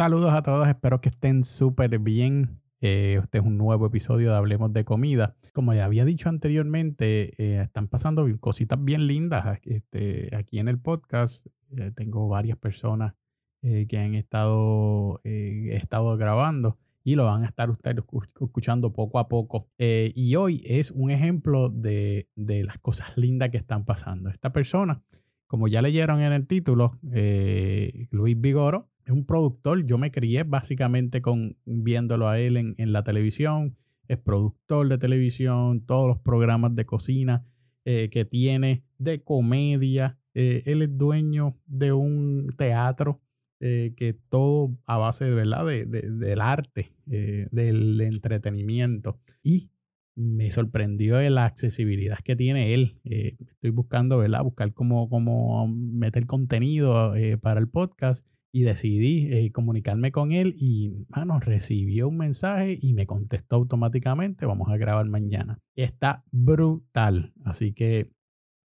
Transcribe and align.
Saludos 0.00 0.32
a 0.32 0.40
todos, 0.40 0.66
espero 0.66 1.02
que 1.02 1.10
estén 1.10 1.44
súper 1.44 1.98
bien. 1.98 2.62
Eh, 2.80 3.20
este 3.22 3.36
es 3.36 3.44
un 3.44 3.58
nuevo 3.58 3.84
episodio 3.84 4.30
de 4.30 4.36
Hablemos 4.38 4.72
de 4.72 4.86
Comida. 4.86 5.36
Como 5.52 5.74
ya 5.74 5.84
había 5.84 6.06
dicho 6.06 6.30
anteriormente, 6.30 7.34
eh, 7.36 7.60
están 7.60 7.86
pasando 7.86 8.26
cositas 8.40 8.82
bien 8.82 9.06
lindas 9.06 9.60
este, 9.62 10.34
aquí 10.34 10.58
en 10.58 10.68
el 10.68 10.78
podcast. 10.78 11.46
Eh, 11.76 11.92
tengo 11.94 12.28
varias 12.28 12.56
personas 12.56 13.12
que 13.60 13.98
han 13.98 14.14
estado, 14.14 15.20
estado 15.22 16.16
grabando 16.16 16.78
y 17.04 17.14
lo 17.14 17.26
van 17.26 17.44
a 17.44 17.48
estar 17.48 17.68
ustedes 17.68 18.02
escuchando 18.40 18.94
poco 18.94 19.18
a 19.18 19.28
poco. 19.28 19.68
y 19.76 20.34
hoy 20.36 20.62
es 20.64 20.92
un 20.92 21.10
ejemplo 21.10 21.68
de, 21.68 22.26
de, 22.36 22.64
las 22.64 22.78
cosas 22.78 23.14
lindas 23.18 23.50
que 23.50 23.58
están 23.58 23.84
pasando. 23.84 24.30
Esta 24.30 24.50
persona, 24.50 25.02
como 25.46 25.68
ya 25.68 25.82
leyeron 25.82 26.22
en 26.22 26.32
el 26.32 26.46
título, 26.46 26.98
Luis 27.02 28.40
Vigoro, 28.40 28.88
es 29.10 29.16
un 29.16 29.26
productor. 29.26 29.84
Yo 29.86 29.98
me 29.98 30.12
crié 30.12 30.44
básicamente 30.44 31.20
con 31.20 31.56
viéndolo 31.64 32.28
a 32.28 32.38
él 32.38 32.56
en, 32.56 32.92
la 32.92 33.02
televisión. 33.02 33.76
Es 34.08 34.18
productor 34.18 34.88
de 34.88 34.98
televisión, 34.98 35.84
todos 35.84 36.08
los 36.08 36.18
programas 36.20 36.74
de 36.74 36.86
cocina 36.86 37.44
eh, 37.84 38.08
que 38.10 38.24
tiene, 38.24 38.84
de 38.98 39.22
comedia. 39.22 40.18
Eh, 40.34 40.62
él 40.66 40.82
es 40.82 40.96
dueño 40.96 41.56
de 41.66 41.92
un 41.92 42.54
teatro 42.56 43.20
eh, 43.60 43.94
que 43.96 44.14
todo 44.14 44.76
a 44.86 44.96
base 44.96 45.24
de, 45.24 45.30
¿verdad? 45.32 45.66
De, 45.66 45.84
del 45.86 46.40
arte, 46.40 46.92
del 47.06 48.00
entretenimiento. 48.00 49.18
Y 49.42 49.70
me 50.14 50.50
sorprendió 50.50 51.20
la 51.30 51.46
accesibilidad 51.46 52.18
que 52.18 52.36
tiene 52.36 52.74
él. 52.74 53.00
estoy 53.04 53.70
buscando, 53.70 54.18
¿verdad? 54.18 54.44
Buscar 54.44 54.72
cómo, 54.72 55.08
cómo 55.08 55.66
meter 55.66 56.26
contenido 56.26 57.14
para 57.40 57.58
el 57.58 57.68
podcast 57.68 58.24
y 58.52 58.62
decidí 58.62 59.32
eh, 59.32 59.52
comunicarme 59.52 60.12
con 60.12 60.32
él 60.32 60.54
y, 60.58 61.06
mano, 61.08 61.38
recibió 61.38 62.08
un 62.08 62.16
mensaje 62.16 62.78
y 62.80 62.94
me 62.94 63.06
contestó 63.06 63.56
automáticamente, 63.56 64.46
vamos 64.46 64.68
a 64.68 64.76
grabar 64.76 65.06
mañana. 65.06 65.60
Está 65.76 66.24
brutal, 66.32 67.32
así 67.44 67.72
que 67.72 68.10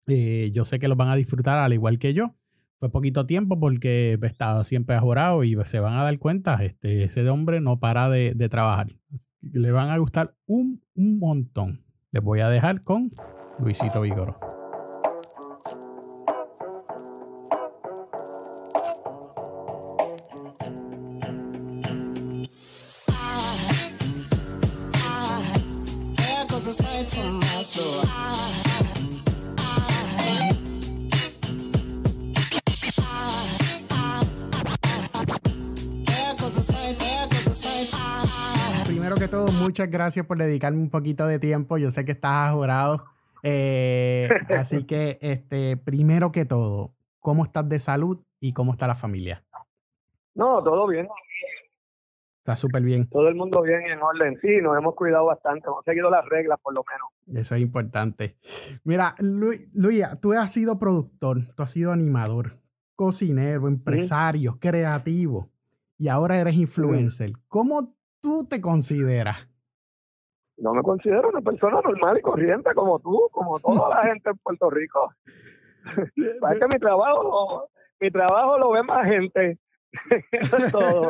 eh, 0.07 0.51
yo 0.53 0.65
sé 0.65 0.79
que 0.79 0.87
lo 0.87 0.95
van 0.95 1.09
a 1.09 1.15
disfrutar 1.15 1.59
al 1.59 1.73
igual 1.73 1.99
que 1.99 2.13
yo. 2.13 2.35
Fue 2.79 2.91
poquito 2.91 3.25
tiempo 3.27 3.59
porque 3.59 4.17
he 4.21 4.25
estado 4.25 4.63
siempre 4.63 4.95
ajorado 4.95 5.43
y 5.43 5.55
se 5.65 5.79
van 5.79 5.93
a 5.93 6.03
dar 6.03 6.17
cuenta, 6.17 6.63
este, 6.65 7.03
ese 7.03 7.27
hombre 7.29 7.61
no 7.61 7.79
para 7.79 8.09
de, 8.09 8.33
de 8.33 8.49
trabajar. 8.49 8.95
Le 9.41 9.71
van 9.71 9.89
a 9.89 9.97
gustar 9.97 10.35
un, 10.47 10.81
un 10.95 11.19
montón. 11.19 11.83
Les 12.11 12.23
voy 12.23 12.39
a 12.39 12.49
dejar 12.49 12.83
con 12.83 13.11
Luisito 13.59 14.01
Vigoro. 14.01 14.60
Primero 38.87 39.15
que 39.15 39.27
todo, 39.27 39.47
muchas 39.63 39.89
gracias 39.89 40.25
por 40.25 40.37
dedicarme 40.37 40.79
un 40.79 40.89
poquito 40.89 41.25
de 41.27 41.39
tiempo. 41.39 41.77
Yo 41.77 41.91
sé 41.91 42.05
que 42.05 42.11
estás 42.11 42.49
ajorado. 42.49 43.05
Eh, 43.43 44.29
así 44.57 44.85
que, 44.85 45.17
este, 45.21 45.77
primero 45.77 46.31
que 46.31 46.45
todo, 46.45 46.93
¿cómo 47.19 47.43
estás 47.43 47.67
de 47.67 47.79
salud 47.79 48.19
y 48.39 48.53
cómo 48.53 48.73
está 48.73 48.87
la 48.87 48.95
familia? 48.95 49.43
No, 50.35 50.63
todo 50.63 50.87
bien. 50.87 51.07
Está 52.41 52.55
súper 52.55 52.81
bien. 52.81 53.07
Todo 53.07 53.27
el 53.27 53.35
mundo 53.35 53.61
bien 53.61 53.83
en 53.83 54.01
orden. 54.01 54.35
Sí, 54.41 54.47
nos 54.63 54.75
hemos 54.75 54.95
cuidado 54.95 55.25
bastante. 55.25 55.67
Hemos 55.67 55.85
seguido 55.85 56.09
las 56.09 56.25
reglas, 56.25 56.59
por 56.59 56.73
lo 56.73 56.83
menos. 56.89 57.39
Eso 57.39 57.53
es 57.53 57.61
importante. 57.61 58.35
Mira, 58.83 59.13
Luis, 59.19 59.69
tú 60.19 60.33
has 60.33 60.51
sido 60.51 60.79
productor, 60.79 61.53
tú 61.55 61.61
has 61.61 61.69
sido 61.69 61.91
animador, 61.91 62.53
cocinero, 62.95 63.67
empresario, 63.67 64.57
creativo 64.59 65.51
y 65.99 66.07
ahora 66.07 66.41
eres 66.41 66.55
influencer. 66.55 67.33
¿Cómo 67.47 67.93
tú 68.21 68.47
te 68.49 68.59
consideras? 68.59 69.47
No 70.57 70.73
me 70.73 70.81
considero 70.81 71.29
una 71.29 71.41
persona 71.41 71.79
normal 71.79 72.17
y 72.17 72.21
corriente 72.21 72.73
como 72.73 72.99
tú, 72.99 73.29
como 73.31 73.59
toda 73.59 73.87
la 73.89 74.01
gente 74.07 74.31
en 74.31 74.37
Puerto 74.39 74.67
Rico. 74.71 75.13
es 76.15 76.59
que 76.59 76.67
mi 76.73 76.79
trabajo, 76.79 77.69
mi 77.99 78.09
trabajo 78.09 78.57
lo 78.57 78.71
ve 78.71 78.81
más 78.81 79.05
gente. 79.05 79.59
Eso 80.31 80.57
es 80.57 80.71
todo. 80.71 81.09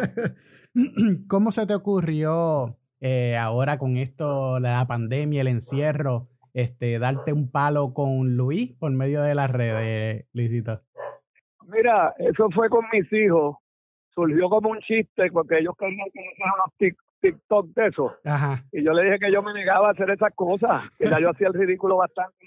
¿Cómo 1.27 1.51
se 1.51 1.67
te 1.67 1.75
ocurrió 1.75 2.77
eh, 2.99 3.35
ahora 3.37 3.77
con 3.77 3.97
esto, 3.97 4.59
la 4.59 4.85
pandemia, 4.87 5.41
el 5.41 5.47
encierro, 5.47 6.29
este, 6.53 6.99
darte 6.99 7.33
un 7.33 7.51
palo 7.51 7.93
con 7.93 8.35
Luis 8.37 8.73
por 8.73 8.91
medio 8.91 9.21
de 9.21 9.35
las 9.35 9.51
redes, 9.51 10.25
Luisito? 10.33 10.81
Mira, 11.67 12.13
eso 12.19 12.49
fue 12.51 12.69
con 12.69 12.85
mis 12.91 13.11
hijos. 13.13 13.57
Surgió 14.13 14.49
como 14.49 14.69
un 14.69 14.79
chiste 14.79 15.31
porque 15.31 15.59
ellos 15.59 15.73
querían 15.77 16.09
que 16.13 16.19
hiciera 16.19 16.53
unos 16.55 16.97
TikTok 17.21 17.67
de 17.73 17.87
eso. 17.87 18.17
Y 18.71 18.83
yo 18.83 18.91
le 18.93 19.03
dije 19.03 19.19
que 19.19 19.31
yo 19.31 19.41
me 19.41 19.53
negaba 19.53 19.89
a 19.89 19.91
hacer 19.91 20.09
esas 20.09 20.33
cosas, 20.35 20.89
que 20.97 21.09
ya 21.09 21.19
yo 21.19 21.29
hacía 21.29 21.47
el 21.47 21.53
ridículo 21.53 21.97
bastante 21.97 22.45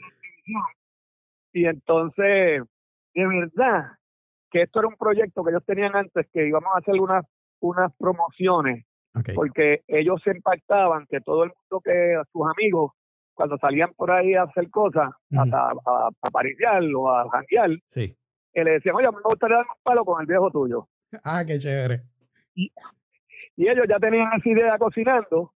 Y 1.53 1.65
entonces, 1.65 2.62
de 3.15 3.27
verdad, 3.27 3.93
que 4.54 4.62
esto 4.62 4.78
era 4.78 4.87
un 4.88 4.94
proyecto 4.94 5.42
que 5.42 5.50
ellos 5.50 5.65
tenían 5.66 5.97
antes, 5.97 6.28
que 6.32 6.47
íbamos 6.47 6.70
a 6.72 6.78
hacer 6.78 6.94
unas 6.94 7.26
unas 7.59 7.92
promociones, 7.97 8.84
porque 9.34 9.81
ellos 9.88 10.20
se 10.22 10.31
impactaban 10.31 11.06
que 11.06 11.20
todo 11.20 11.42
el 11.42 11.50
mundo 11.50 11.81
que 11.82 12.20
sus 12.31 12.42
amigos, 12.47 12.92
cuando 13.32 13.56
salían 13.59 13.92
por 13.94 14.12
ahí 14.12 14.34
a 14.34 14.42
hacer 14.42 14.70
cosas, 14.70 15.10
hasta 15.37 15.59
a, 15.59 15.70
a, 15.70 16.10
o 16.94 17.10
a 17.10 17.31
janguear, 17.31 17.70
sí. 17.88 18.16
le 18.54 18.70
decían, 18.70 18.94
oye, 18.94 19.10
me 19.10 19.22
gustaría 19.25 19.56
dar 19.56 19.66
un 19.66 19.82
palo 19.82 20.04
con 20.04 20.20
el 20.20 20.26
viejo 20.26 20.50
tuyo. 20.50 20.86
Ah, 21.25 21.42
qué 21.44 21.59
chévere. 21.59 22.03
Y, 22.54 22.71
y 23.56 23.69
ellos 23.69 23.86
ya 23.88 23.98
tenían 23.98 24.28
esa 24.36 24.48
idea 24.48 24.78
cocinando, 24.78 25.53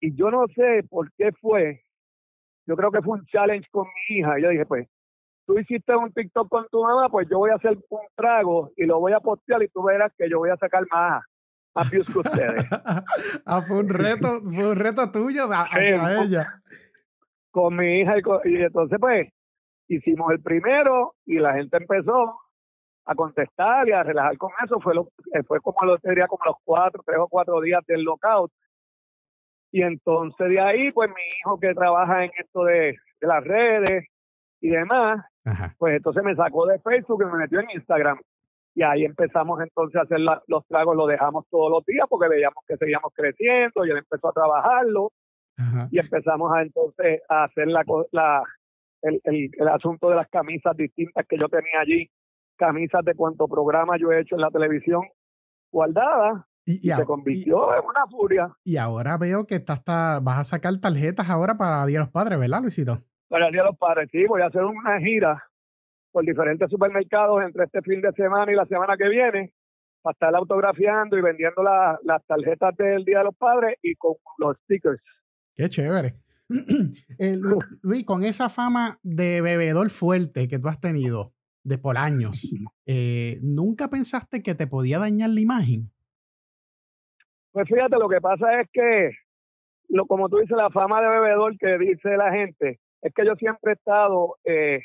y 0.00 0.16
yo 0.16 0.30
no 0.30 0.46
sé 0.54 0.82
por 0.88 1.12
qué 1.12 1.30
fue, 1.32 1.82
yo 2.66 2.74
creo 2.76 2.90
que 2.90 3.02
fue 3.02 3.18
un 3.18 3.26
challenge 3.26 3.68
con 3.70 3.84
mi 3.84 4.16
hija, 4.16 4.38
y 4.38 4.42
yo 4.42 4.48
dije, 4.48 4.66
pues, 4.66 4.88
tú 5.46 5.58
hiciste 5.58 5.94
un 5.96 6.12
TikTok 6.12 6.48
con 6.48 6.66
tu 6.70 6.82
mamá, 6.82 7.08
pues 7.08 7.28
yo 7.30 7.38
voy 7.38 7.50
a 7.50 7.56
hacer 7.56 7.76
un 7.88 8.00
trago 8.14 8.70
y 8.76 8.86
lo 8.86 9.00
voy 9.00 9.12
a 9.12 9.20
postear 9.20 9.62
y 9.62 9.68
tú 9.68 9.82
verás 9.82 10.12
que 10.16 10.28
yo 10.28 10.38
voy 10.38 10.50
a 10.50 10.56
sacar 10.56 10.84
más 10.90 11.24
a 11.74 11.90
que 11.90 11.98
ustedes. 11.98 12.64
ah, 13.46 13.62
fue 13.66 13.78
un 13.78 13.88
reto, 13.88 14.40
fue 14.42 14.70
un 14.70 14.76
reto 14.76 15.10
tuyo 15.10 15.48
hacia 15.50 16.22
ella. 16.22 16.60
Con 17.50 17.76
mi 17.76 18.00
hija 18.00 18.14
y, 18.44 18.56
entonces 18.56 18.98
pues 19.00 19.28
hicimos 19.88 20.32
el 20.32 20.40
primero 20.40 21.14
y 21.26 21.38
la 21.38 21.54
gente 21.54 21.76
empezó 21.76 22.38
a 23.04 23.14
contestar 23.14 23.88
y 23.88 23.92
a 23.92 24.02
relajar 24.02 24.38
con 24.38 24.50
eso. 24.64 24.80
Fue 24.80 24.94
lo, 24.94 25.08
eh, 25.34 25.42
fue 25.46 25.60
como 25.60 25.84
lo 25.84 25.98
diría 26.02 26.26
como 26.28 26.44
los 26.46 26.56
cuatro, 26.64 27.02
tres 27.04 27.18
o 27.20 27.28
cuatro 27.28 27.60
días 27.60 27.84
del 27.86 28.02
lockout. 28.02 28.50
Y 29.70 29.82
entonces 29.82 30.48
de 30.48 30.60
ahí, 30.60 30.92
pues 30.92 31.08
mi 31.08 31.22
hijo 31.40 31.58
que 31.58 31.74
trabaja 31.74 32.24
en 32.24 32.30
esto 32.38 32.64
de, 32.64 32.96
de 33.20 33.26
las 33.26 33.42
redes 33.42 34.06
y 34.60 34.68
demás, 34.68 35.24
pues 35.78 35.96
entonces 35.96 36.22
me 36.22 36.34
sacó 36.34 36.66
de 36.66 36.78
Facebook 36.78 37.22
y 37.22 37.26
me 37.26 37.38
metió 37.38 37.60
en 37.60 37.70
Instagram. 37.70 38.18
Y 38.74 38.82
ahí 38.82 39.04
empezamos 39.04 39.60
entonces 39.60 39.96
a 39.96 40.04
hacer 40.04 40.20
los 40.20 40.66
tragos, 40.66 40.96
lo 40.96 41.06
dejamos 41.06 41.44
todos 41.50 41.70
los 41.70 41.84
días 41.84 42.06
porque 42.08 42.28
veíamos 42.28 42.64
que 42.66 42.76
seguíamos 42.76 43.12
creciendo 43.14 43.84
y 43.84 43.90
él 43.90 43.98
empezó 43.98 44.28
a 44.28 44.32
trabajarlo. 44.32 45.10
Y 45.90 45.98
empezamos 45.98 46.50
a 46.52 46.62
entonces 46.62 47.20
a 47.28 47.44
hacer 47.44 47.68
la, 47.68 47.84
la 48.10 48.42
el, 49.02 49.20
el, 49.24 49.68
asunto 49.68 50.08
de 50.08 50.16
las 50.16 50.28
camisas 50.28 50.76
distintas 50.76 51.26
que 51.28 51.36
yo 51.38 51.48
tenía 51.48 51.80
allí, 51.80 52.10
camisas 52.56 53.04
de 53.04 53.14
cuánto 53.14 53.46
programa 53.46 53.96
yo 53.98 54.10
he 54.10 54.20
hecho 54.20 54.34
en 54.34 54.40
la 54.40 54.50
televisión 54.50 55.02
guardadas 55.70 56.44
y, 56.64 56.78
se 56.78 57.04
convirtió 57.04 57.74
en 57.74 57.84
una 57.84 58.06
furia. 58.10 58.52
Y 58.64 58.76
ahora 58.76 59.18
veo 59.18 59.46
que 59.46 59.56
estás, 59.56 59.82
vas 59.84 60.38
a 60.38 60.44
sacar 60.44 60.76
tarjetas 60.78 61.28
ahora 61.28 61.56
para 61.56 61.84
Día 61.86 61.98
de 61.98 62.04
los 62.04 62.12
Padres, 62.12 62.38
¿verdad, 62.38 62.62
Luisito? 62.62 63.02
Para 63.32 63.46
el 63.46 63.52
Día 63.52 63.62
de 63.62 63.68
los 63.68 63.78
Padres, 63.78 64.10
sí, 64.12 64.26
voy 64.26 64.42
a 64.42 64.48
hacer 64.48 64.62
una 64.62 65.00
gira 65.00 65.42
por 66.10 66.22
diferentes 66.22 66.68
supermercados 66.68 67.42
entre 67.42 67.64
este 67.64 67.80
fin 67.80 68.02
de 68.02 68.12
semana 68.12 68.52
y 68.52 68.54
la 68.54 68.66
semana 68.66 68.94
que 68.94 69.08
viene 69.08 69.54
para 70.02 70.12
estar 70.12 70.34
autografiando 70.34 71.16
y 71.16 71.22
vendiendo 71.22 71.62
las 71.62 72.26
tarjetas 72.26 72.76
del 72.76 73.06
Día 73.06 73.20
de 73.20 73.24
los 73.24 73.34
Padres 73.34 73.78
y 73.80 73.94
con 73.94 74.16
los 74.36 74.58
stickers. 74.64 75.02
Qué 75.56 75.66
chévere. 75.70 76.14
Eh, 77.18 77.36
Luis, 77.80 78.04
con 78.04 78.22
esa 78.22 78.50
fama 78.50 78.98
de 79.02 79.40
bebedor 79.40 79.88
fuerte 79.88 80.46
que 80.46 80.58
tú 80.58 80.68
has 80.68 80.78
tenido 80.78 81.32
de 81.64 81.78
por 81.78 81.96
años, 81.96 82.54
eh, 82.86 83.38
¿nunca 83.40 83.88
pensaste 83.88 84.42
que 84.42 84.54
te 84.54 84.66
podía 84.66 84.98
dañar 84.98 85.30
la 85.30 85.40
imagen? 85.40 85.90
Pues 87.52 87.66
fíjate, 87.66 87.96
lo 87.96 88.10
que 88.10 88.20
pasa 88.20 88.60
es 88.60 88.68
que, 88.70 89.12
lo, 89.88 90.04
como 90.04 90.28
tú 90.28 90.36
dices, 90.36 90.54
la 90.54 90.68
fama 90.68 91.00
de 91.00 91.08
bebedor 91.08 91.56
que 91.56 91.78
dice 91.78 92.14
la 92.18 92.30
gente, 92.30 92.78
es 93.02 93.12
que 93.14 93.26
yo 93.26 93.34
siempre 93.34 93.72
he 93.72 93.74
estado 93.74 94.36
eh, 94.44 94.80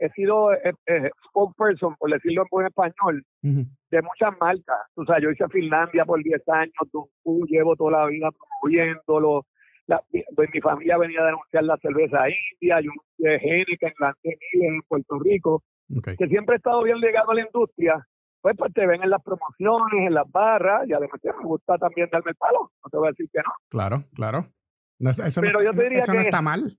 he 0.00 0.08
sido 0.10 0.52
eh, 0.52 0.72
eh, 0.86 1.10
spokesperson, 1.28 1.94
por 1.96 2.10
decirlo 2.10 2.42
en 2.42 2.48
buen 2.50 2.66
español, 2.66 3.22
de 3.42 4.02
muchas 4.02 4.32
marcas. 4.40 4.78
O 4.94 5.04
sea, 5.04 5.20
yo 5.20 5.30
hice 5.30 5.46
Finlandia 5.48 6.04
por 6.04 6.22
10 6.22 6.48
años, 6.48 6.74
tú 6.90 7.46
llevo 7.46 7.76
toda 7.76 8.00
la 8.00 8.06
vida 8.06 8.30
promoviéndolo. 8.30 9.46
La, 9.86 10.02
pues 10.36 10.48
mi 10.54 10.60
familia 10.60 10.96
venía 10.98 11.20
a 11.20 11.26
denunciar 11.26 11.64
la 11.64 11.76
cerveza 11.78 12.20
india, 12.28 12.80
yo 12.80 12.90
Heineken, 13.18 13.92
en 14.22 14.34
en 14.52 14.82
Puerto 14.82 15.18
Rico, 15.18 15.62
que 16.16 16.28
siempre 16.28 16.54
he 16.54 16.58
estado 16.58 16.82
bien 16.82 16.98
ligado 16.98 17.30
a 17.30 17.34
la 17.34 17.42
industria. 17.42 18.06
Pues, 18.40 18.56
pues 18.56 18.72
te 18.72 18.86
ven 18.86 19.02
en 19.02 19.10
las 19.10 19.22
promociones, 19.22 20.06
en 20.06 20.14
las 20.14 20.30
barras, 20.30 20.88
y 20.88 20.94
además 20.94 21.20
me 21.22 21.44
gusta 21.44 21.76
también 21.76 22.08
darme 22.10 22.30
el 22.30 22.36
palo, 22.36 22.70
no 22.82 22.90
te 22.90 22.96
voy 22.96 23.08
a 23.08 23.10
decir 23.10 23.28
que 23.30 23.40
no. 23.40 23.52
Claro, 23.68 24.04
claro. 24.14 24.46
eso 24.98 25.40
Pero 25.42 25.62
yo 25.62 25.74
te 25.74 25.82
diría 25.82 26.00
eso 26.00 26.14
no 26.14 26.20
está 26.20 26.40
mal. 26.40 26.78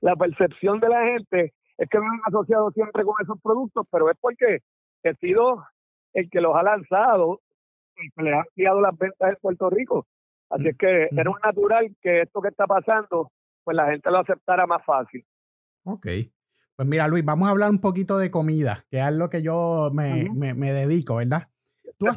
La 0.00 0.16
percepción 0.16 0.80
de 0.80 0.88
la 0.88 1.04
gente 1.04 1.52
es 1.76 1.88
que 1.88 1.98
me 1.98 2.06
han 2.06 2.20
asociado 2.24 2.70
siempre 2.72 3.04
con 3.04 3.14
esos 3.22 3.40
productos, 3.40 3.86
pero 3.90 4.10
es 4.10 4.16
porque 4.20 4.58
he 5.02 5.14
sido 5.16 5.64
el 6.14 6.28
que 6.30 6.40
los 6.40 6.54
ha 6.56 6.62
lanzado 6.62 7.40
y 7.96 8.10
que 8.10 8.22
le 8.22 8.34
ha 8.34 8.44
enviado 8.48 8.80
las 8.80 8.96
ventas 8.96 9.30
en 9.30 9.36
Puerto 9.40 9.70
Rico. 9.70 10.06
Así 10.50 10.64
mm, 10.64 10.68
es 10.68 10.76
que 10.76 11.08
era 11.10 11.30
un 11.30 11.38
natural 11.44 11.94
que 12.00 12.22
esto 12.22 12.40
que 12.40 12.48
está 12.48 12.66
pasando, 12.66 13.30
pues 13.64 13.76
la 13.76 13.90
gente 13.90 14.10
lo 14.10 14.18
aceptara 14.18 14.66
más 14.66 14.84
fácil. 14.84 15.24
Ok. 15.84 16.06
Pues 16.76 16.88
mira, 16.88 17.08
Luis, 17.08 17.24
vamos 17.24 17.48
a 17.48 17.50
hablar 17.50 17.70
un 17.70 17.80
poquito 17.80 18.18
de 18.18 18.30
comida, 18.30 18.84
que 18.88 19.00
es 19.00 19.12
lo 19.12 19.28
que 19.28 19.42
yo 19.42 19.90
me, 19.92 20.28
me, 20.32 20.72
dedico, 20.72 21.16
¿verdad? 21.16 21.48
Tú 21.98 22.06
has, 22.06 22.16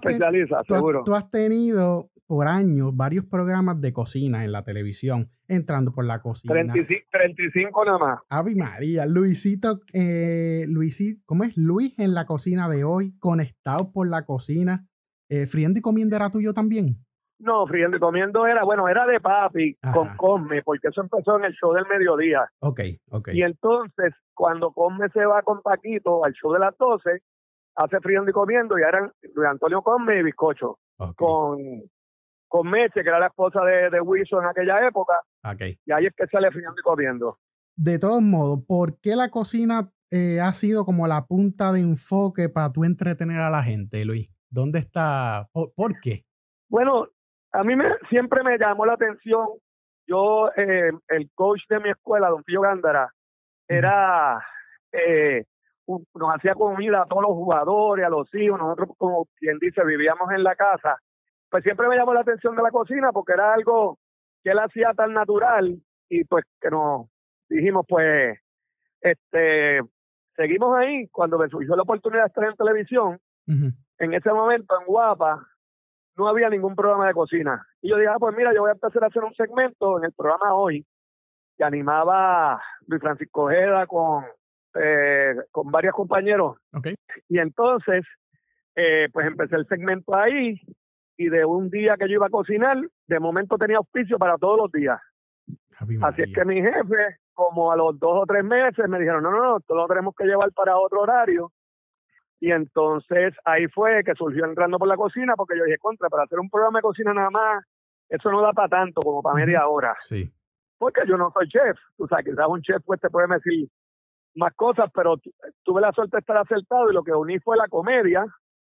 seguro. 0.67 1.03
tú 1.03 1.15
has 1.15 1.31
tenido 1.31 2.10
por 2.31 2.47
años 2.47 2.95
varios 2.95 3.25
programas 3.25 3.81
de 3.81 3.91
cocina 3.91 4.45
en 4.45 4.53
la 4.53 4.63
televisión, 4.63 5.29
entrando 5.49 5.91
por 5.91 6.05
la 6.05 6.21
cocina. 6.21 6.53
35, 6.53 7.09
35 7.11 7.83
nada 7.85 7.97
más. 7.97 8.19
Ave 8.29 8.55
María, 8.55 9.05
Luisito, 9.05 9.81
eh, 9.91 10.63
Luisito, 10.69 11.21
¿cómo 11.25 11.43
es? 11.43 11.57
Luis 11.57 11.93
en 11.99 12.13
la 12.13 12.25
cocina 12.25 12.69
de 12.69 12.85
hoy, 12.85 13.17
conectado 13.19 13.91
por 13.91 14.07
la 14.07 14.23
cocina. 14.25 14.85
Eh, 15.27 15.45
¿Friendo 15.45 15.79
y 15.79 15.81
comiendo 15.81 16.15
era 16.15 16.31
tuyo 16.31 16.53
también? 16.53 17.03
No, 17.37 17.67
Friendo 17.67 17.97
y 17.97 17.99
comiendo 17.99 18.47
era, 18.47 18.63
bueno, 18.63 18.87
era 18.87 19.05
de 19.05 19.19
papi 19.19 19.75
con 19.93 20.15
Cosme, 20.15 20.61
porque 20.63 20.87
eso 20.87 21.01
empezó 21.01 21.37
en 21.37 21.43
el 21.43 21.51
show 21.51 21.73
del 21.73 21.85
mediodía. 21.87 22.49
Ok, 22.61 22.79
ok. 23.09 23.31
Y 23.33 23.43
entonces, 23.43 24.13
cuando 24.33 24.71
Cosme 24.71 25.09
se 25.09 25.25
va 25.25 25.41
con 25.41 25.61
Paquito 25.61 26.23
al 26.23 26.31
show 26.31 26.53
de 26.53 26.59
las 26.59 26.77
12, 26.77 27.09
hace 27.75 27.99
Friendo 27.99 28.31
y 28.31 28.33
comiendo 28.33 28.79
y 28.79 28.83
eran 28.83 29.11
Luis 29.35 29.49
Antonio 29.49 29.81
Cosme 29.81 30.17
y 30.17 30.23
Bizcocho. 30.23 30.77
Con 31.17 31.81
con 32.51 32.69
Meche, 32.69 33.01
que 33.01 33.07
era 33.07 33.17
la 33.17 33.27
esposa 33.27 33.61
de, 33.63 33.89
de 33.89 34.01
Wilson 34.01 34.43
en 34.43 34.49
aquella 34.49 34.85
época. 34.85 35.13
Y 35.85 35.91
ahí 35.93 36.05
es 36.05 36.13
que 36.13 36.27
sale 36.27 36.51
friando 36.51 36.75
y 36.77 36.83
comiendo. 36.83 37.37
De 37.77 37.97
todos 37.97 38.21
modos, 38.21 38.59
¿por 38.67 38.99
qué 38.99 39.15
la 39.15 39.29
cocina 39.29 39.89
eh, 40.11 40.41
ha 40.41 40.51
sido 40.51 40.83
como 40.83 41.07
la 41.07 41.25
punta 41.25 41.71
de 41.71 41.79
enfoque 41.79 42.49
para 42.49 42.69
tú 42.69 42.83
entretener 42.83 43.39
a 43.39 43.49
la 43.49 43.63
gente, 43.63 44.03
Luis? 44.03 44.29
¿Dónde 44.49 44.79
está? 44.79 45.47
¿Por, 45.53 46.01
qué? 46.01 46.25
Bueno, 46.67 47.07
a 47.53 47.63
mí 47.63 47.73
me, 47.77 47.85
siempre 48.09 48.43
me 48.43 48.57
llamó 48.57 48.85
la 48.85 48.93
atención. 48.93 49.47
Yo, 50.05 50.49
eh, 50.57 50.91
el 51.07 51.31
coach 51.33 51.61
de 51.69 51.79
mi 51.79 51.89
escuela, 51.89 52.27
don 52.27 52.43
Pío 52.43 52.59
Gándara, 52.59 53.13
era, 53.65 54.45
eh, 54.91 55.45
nos 55.87 56.35
hacía 56.35 56.53
comida 56.53 57.03
a 57.03 57.05
todos 57.05 57.21
los 57.21 57.31
jugadores, 57.31 58.05
a 58.05 58.09
los 58.09 58.27
hijos. 58.35 58.59
Nosotros, 58.59 58.89
como 58.97 59.25
quien 59.37 59.57
dice, 59.57 59.85
vivíamos 59.85 60.29
en 60.33 60.43
la 60.43 60.57
casa 60.57 60.99
pues 61.51 61.63
siempre 61.63 61.87
me 61.89 61.97
llamó 61.97 62.13
la 62.13 62.21
atención 62.21 62.55
de 62.55 62.63
la 62.63 62.71
cocina 62.71 63.11
porque 63.11 63.33
era 63.33 63.53
algo 63.53 63.99
que 64.41 64.51
él 64.51 64.59
hacía 64.59 64.93
tan 64.93 65.13
natural 65.13 65.77
y 66.09 66.23
pues 66.23 66.45
que 66.61 66.69
nos 66.71 67.09
dijimos 67.49 67.85
pues 67.87 68.39
este 69.01 69.81
seguimos 70.35 70.75
ahí. 70.77 71.07
Cuando 71.09 71.37
me 71.37 71.49
surgió 71.49 71.75
la 71.75 71.83
oportunidad 71.83 72.23
de 72.23 72.27
estar 72.27 72.45
en 72.45 72.55
televisión 72.55 73.19
en 73.47 74.13
ese 74.13 74.31
momento 74.31 74.79
en 74.79 74.85
Guapa 74.85 75.45
no 76.15 76.29
había 76.29 76.49
ningún 76.49 76.73
programa 76.73 77.07
de 77.07 77.13
cocina. 77.13 77.67
Y 77.81 77.89
yo 77.89 77.97
dije 77.97 78.09
ah, 78.09 78.17
pues 78.17 78.33
mira 78.35 78.53
yo 78.53 78.61
voy 78.61 78.69
a 78.69 78.73
empezar 78.73 79.03
a 79.03 79.07
hacer 79.07 79.23
un 79.23 79.33
segmento 79.33 79.97
en 79.97 80.05
el 80.05 80.13
programa 80.13 80.53
hoy 80.53 80.85
que 81.57 81.65
animaba 81.65 82.61
Luis 82.87 83.01
Francisco 83.01 83.43
Ojeda 83.43 83.85
con 83.87 84.23
eh, 84.75 85.35
con 85.51 85.69
varios 85.69 85.93
compañeros. 85.93 86.59
Y 87.27 87.39
entonces 87.39 88.05
eh, 88.73 89.09
pues 89.11 89.27
empecé 89.27 89.57
el 89.57 89.67
segmento 89.67 90.15
ahí 90.15 90.61
y 91.21 91.29
de 91.29 91.45
un 91.45 91.69
día 91.69 91.97
que 91.97 92.07
yo 92.07 92.15
iba 92.15 92.25
a 92.25 92.31
cocinar, 92.31 92.77
de 93.07 93.19
momento 93.19 93.55
tenía 93.57 93.77
auspicio 93.77 94.17
para 94.17 94.37
todos 94.37 94.57
los 94.57 94.71
días. 94.71 94.99
Así 96.01 96.23
es 96.23 96.33
que 96.33 96.45
mi 96.45 96.61
jefe, 96.61 97.17
como 97.33 97.71
a 97.71 97.75
los 97.75 97.99
dos 97.99 98.23
o 98.23 98.25
tres 98.25 98.43
meses, 98.43 98.89
me 98.89 98.99
dijeron, 98.99 99.21
no, 99.21 99.29
no, 99.29 99.41
no, 99.41 99.57
esto 99.57 99.75
lo 99.75 99.87
tenemos 99.87 100.15
que 100.15 100.25
llevar 100.25 100.51
para 100.53 100.77
otro 100.77 101.01
horario. 101.01 101.51
Y 102.39 102.51
entonces 102.51 103.35
ahí 103.45 103.67
fue 103.67 104.03
que 104.03 104.15
surgió 104.15 104.45
entrando 104.45 104.79
por 104.79 104.87
la 104.87 104.97
cocina, 104.97 105.35
porque 105.35 105.57
yo 105.57 105.63
dije, 105.63 105.77
contra, 105.77 106.09
para 106.09 106.23
hacer 106.23 106.39
un 106.39 106.49
programa 106.49 106.79
de 106.79 106.83
cocina 106.83 107.13
nada 107.13 107.29
más, 107.29 107.65
eso 108.09 108.31
no 108.31 108.41
da 108.41 108.51
para 108.51 108.69
tanto, 108.69 109.01
como 109.01 109.21
para 109.21 109.35
media 109.35 109.67
hora. 109.67 109.95
Sí. 110.01 110.31
Porque 110.79 111.01
yo 111.07 111.17
no 111.17 111.31
soy 111.31 111.47
chef. 111.49 111.77
Tú 111.97 112.07
sabes, 112.07 112.25
quizás 112.25 112.47
un 112.47 112.61
chef 112.61 112.81
pues 112.83 112.99
te 112.99 113.11
puede 113.11 113.27
decir 113.27 113.69
más 114.33 114.55
cosas, 114.55 114.89
pero 114.91 115.17
tuve 115.63 115.81
la 115.81 115.91
suerte 115.91 116.17
de 116.17 116.21
estar 116.21 116.37
acertado 116.37 116.89
y 116.89 116.93
lo 116.95 117.03
que 117.03 117.13
uní 117.13 117.37
fue 117.39 117.57
la 117.57 117.67
comedia. 117.67 118.25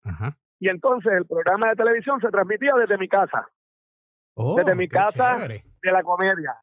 Ajá. 0.03 0.35
Y 0.59 0.69
entonces 0.69 1.11
el 1.13 1.25
programa 1.25 1.69
de 1.69 1.75
televisión 1.75 2.19
se 2.21 2.29
transmitía 2.29 2.73
desde 2.75 2.97
mi 2.97 3.07
casa. 3.07 3.47
Oh, 4.35 4.55
desde 4.55 4.75
mi 4.75 4.87
casa 4.87 5.39
de 5.47 5.91
la 5.91 6.03
comedia. 6.03 6.55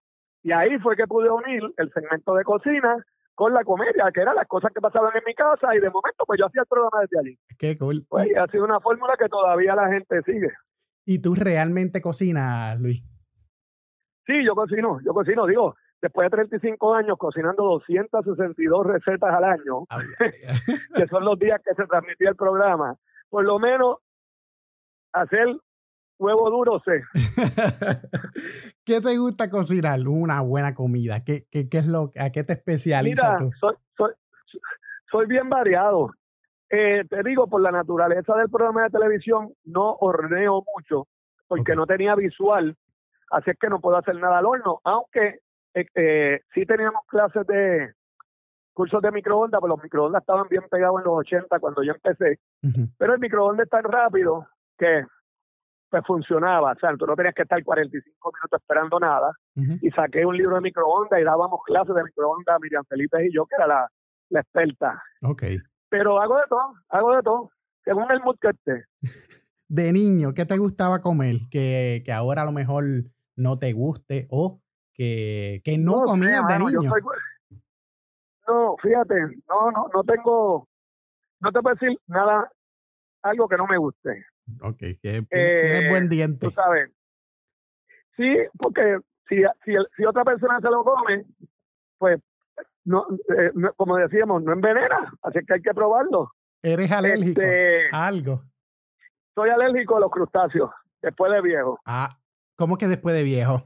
Y 0.43 0.53
ahí 0.53 0.79
fue 0.79 0.97
que 0.97 1.07
pude 1.07 1.31
unir 1.31 1.63
el 1.77 1.93
segmento 1.93 2.35
de 2.35 2.45
cocina 2.45 3.05
con 3.35 3.53
la 3.53 3.65
comedia, 3.65 4.11
que 4.15 4.21
eran 4.21 4.35
las 4.35 4.47
cosas 4.47 4.73
que 4.73 4.81
pasaban 4.81 5.13
en 5.15 5.23
mi 5.27 5.35
casa, 5.35 5.75
y 5.75 5.81
de 5.81 5.91
momento 5.91 6.25
pues 6.27 6.39
yo 6.39 6.47
hacía 6.47 6.63
el 6.63 6.69
programa 6.69 7.03
desde 7.03 7.19
allí. 7.19 7.39
Qué 7.59 7.77
cool. 7.77 8.07
Pues, 8.09 8.35
ha 8.35 8.47
sido 8.47 8.65
una 8.65 8.81
fórmula 8.81 9.15
que 9.19 9.29
todavía 9.29 9.75
la 9.75 9.89
gente 9.89 10.23
sigue. 10.23 10.51
¿Y 11.05 11.21
tú 11.21 11.35
realmente 11.35 12.01
cocinas, 12.01 12.81
Luis? 12.81 13.03
Sí, 14.27 14.45
yo 14.45 14.55
cocino, 14.55 14.99
yo 15.05 15.13
cocino, 15.13 15.47
digo, 15.47 15.77
después 16.01 16.27
de 16.27 16.37
35 16.37 16.95
años 16.95 17.17
cocinando 17.19 17.63
262 17.65 18.87
recetas 18.87 19.35
al 19.35 19.45
año, 19.45 19.85
que 20.95 21.07
son 21.07 21.25
los 21.25 21.39
días 21.39 21.61
que 21.65 21.75
se 21.75 21.87
transmitía 21.87 22.31
el 22.31 22.37
programa, 22.37 22.97
por 23.29 23.45
lo 23.45 23.59
menos 23.59 23.99
hacer 25.13 25.49
huevo 26.19 26.51
duro 26.51 26.81
sé. 26.81 27.03
¿Qué 28.85 29.01
te 29.01 29.17
gusta 29.19 29.51
cocinar? 29.51 30.01
Una 30.07 30.41
buena 30.41 30.75
comida. 30.75 31.25
¿Qué, 31.25 31.47
qué, 31.51 31.69
qué 31.69 31.79
es 31.79 31.87
lo, 31.87 32.13
¿A 32.19 32.31
qué 32.31 32.45
te 32.45 32.55
especializas 32.55 33.41
Mira, 33.41 33.51
Soy, 33.61 33.75
soy, 33.97 34.13
soy 35.11 35.27
bien 35.27 35.49
variado. 35.49 36.11
Eh, 36.69 37.05
te 37.09 37.23
digo, 37.23 37.47
por 37.47 37.61
la 37.61 37.71
naturaleza 37.71 38.35
del 38.35 38.51
programa 38.51 38.85
de 38.85 38.91
televisión, 38.91 39.53
no 39.65 39.97
horneo 40.01 40.65
mucho, 40.75 41.07
porque 41.47 41.77
no 41.77 41.87
tenía 41.87 42.17
visual, 42.17 42.77
así 43.31 43.51
es 43.51 43.59
que 43.59 43.69
no 43.69 43.81
puedo 43.81 43.97
hacer 43.97 44.17
nada 44.17 44.39
al 44.39 44.47
horno, 44.47 44.81
aunque 44.83 45.41
eh, 45.75 45.87
eh, 45.95 46.41
sí 46.53 46.67
teníamos 46.67 47.03
clases 47.07 47.47
de, 47.47 47.93
cursos 48.77 49.01
de 49.01 49.11
microondas, 49.11 49.59
pues 49.59 49.71
los 49.71 49.83
microondas 49.83 50.21
estaban 50.21 50.47
bien 50.51 50.63
pegados 50.71 51.01
en 51.01 51.05
los 51.05 51.19
80 51.21 51.59
cuando 51.61 51.83
yo 51.83 51.93
empecé, 51.93 52.39
pero 52.99 53.15
el 53.15 53.21
microondas 53.21 53.65
es 53.65 53.71
tan 53.71 53.85
rápido 53.85 54.47
que 54.77 55.05
pues 55.89 56.05
funcionaba, 56.07 56.73
o 56.73 56.79
sea, 56.79 56.95
tú 56.99 57.07
no 57.07 57.17
tenías 57.17 57.35
que 57.35 57.43
estar 57.43 57.63
45 57.65 58.33
minutos 58.35 58.61
esperando 58.61 59.01
nada, 59.01 59.33
y 59.81 59.91
saqué 59.93 60.27
un 60.27 60.37
libro 60.37 60.57
de 60.57 60.61
microondas 60.61 61.19
y 61.19 61.25
dábamos 61.25 61.61
clases 61.65 61.95
de 61.95 62.05
microondas 62.05 62.55
a 62.55 62.59
Miriam 62.59 62.85
Felipe 62.87 63.27
y 63.27 63.35
yo, 63.35 63.47
que 63.47 63.55
era 63.57 63.67
la, 63.67 63.89
la 64.29 64.41
experta. 64.41 65.03
Ok. 65.23 65.45
Pero 65.89 66.21
hago 66.21 66.37
de 66.37 66.43
todo, 66.51 66.75
hago 66.91 67.17
de 67.17 67.23
todo, 67.23 67.51
según 67.83 68.11
el 68.11 68.21
mood 68.21 68.37
que 68.39 68.49
esté. 68.49 68.85
De 69.69 69.93
niño, 69.93 70.33
¿qué 70.33 70.47
te 70.47 70.59
gustaba 70.59 71.01
comer? 71.01 71.39
Que, 71.51 72.03
que 72.05 72.13
ahora 72.13 72.43
a 72.43 72.45
lo 72.45 72.53
mejor 72.53 72.85
no 73.35 73.59
te 73.59 73.73
guste 73.73 74.29
o 74.31 74.61
que, 74.95 75.61
que 75.65 75.77
no, 75.77 76.05
comías 76.05 76.47
de 76.47 76.59
niño. 76.61 76.93
No, 78.47 78.77
fíjate, 78.83 79.15
no, 79.49 79.71
no, 79.71 79.89
no 79.93 80.05
tengo, 80.05 80.69
no 81.41 81.53
te 81.53 81.61
puedo 81.61 81.75
decir 81.75 81.99
nada, 82.07 82.51
algo 83.23 83.49
que 83.49 83.57
no 83.57 83.67
me 83.67 83.79
guste. 83.79 84.25
Ok, 84.63 84.79
que 84.79 85.27
tienes 85.29 85.91
buen 85.91 86.05
eh, 86.05 86.09
diente. 86.09 86.47
Tú 86.47 86.53
sabes. 86.53 86.91
Sí, 88.17 88.37
porque 88.59 88.99
si, 89.29 89.43
si, 89.65 89.75
si 89.97 90.05
otra 90.05 90.25
persona 90.25 90.61
se 90.61 90.71
lo 90.71 90.85
come, 90.85 91.25
pues, 91.99 92.21
no, 92.85 93.07
eh, 93.37 93.51
como 93.77 93.97
decíamos, 93.97 94.43
no 94.43 94.53
envenena, 94.53 95.13
así 95.23 95.41
que 95.45 95.55
hay 95.55 95.63
que 95.63 95.75
probarlo. 95.75 96.31
¿Eres 96.63 96.91
alérgico 96.91 97.41
este, 97.41 97.87
a 97.93 98.07
algo? 98.07 98.43
Soy 99.35 99.51
alérgico 99.51 99.97
a 99.97 100.01
los 100.01 100.11
crustáceos, 100.11 100.71
después 101.03 101.33
de 101.33 101.43
viejo. 101.43 101.79
Ah, 101.85 102.19
¿cómo 102.57 102.79
que 102.79 102.87
después 102.87 103.15
de 103.15 103.23
viejo? 103.25 103.65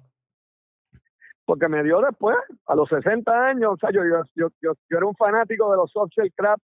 Porque 1.50 1.68
me 1.68 1.82
dio 1.82 2.00
después, 2.00 2.36
a 2.66 2.76
los 2.76 2.88
60 2.88 3.48
años, 3.48 3.72
o 3.72 3.76
sea, 3.76 3.90
yo, 3.90 4.02
yo, 4.04 4.22
yo, 4.36 4.72
yo, 4.88 4.96
era 4.96 5.04
un 5.04 5.16
fanático 5.16 5.68
de 5.68 5.78
los 5.78 5.90
softshell 5.90 6.32
crab, 6.32 6.60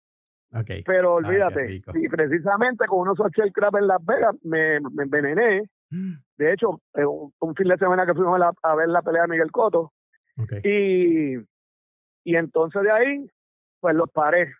pero 0.84 1.12
ah, 1.12 1.14
olvídate, 1.14 1.80
y 1.94 2.08
precisamente 2.10 2.84
con 2.84 2.98
unos 2.98 3.16
softshell 3.16 3.50
crab 3.50 3.76
en 3.76 3.86
Las 3.86 4.04
Vegas 4.04 4.36
me, 4.42 4.80
me 4.80 5.04
envenené, 5.04 5.62
de 6.36 6.52
hecho, 6.52 6.82
eh, 6.96 7.06
un, 7.06 7.54
fin 7.54 7.66
de 7.66 7.78
semana 7.78 8.04
que 8.04 8.12
fuimos 8.12 8.38
a, 8.62 8.74
ver 8.74 8.88
la 8.90 9.00
pelea 9.00 9.22
de 9.22 9.28
Miguel 9.28 9.50
Coto, 9.50 9.94
y, 10.62 11.36
y 12.24 12.36
entonces 12.36 12.82
de 12.82 12.90
ahí, 12.90 13.30
pues 13.80 13.94
los 13.94 14.10
paré. 14.10 14.52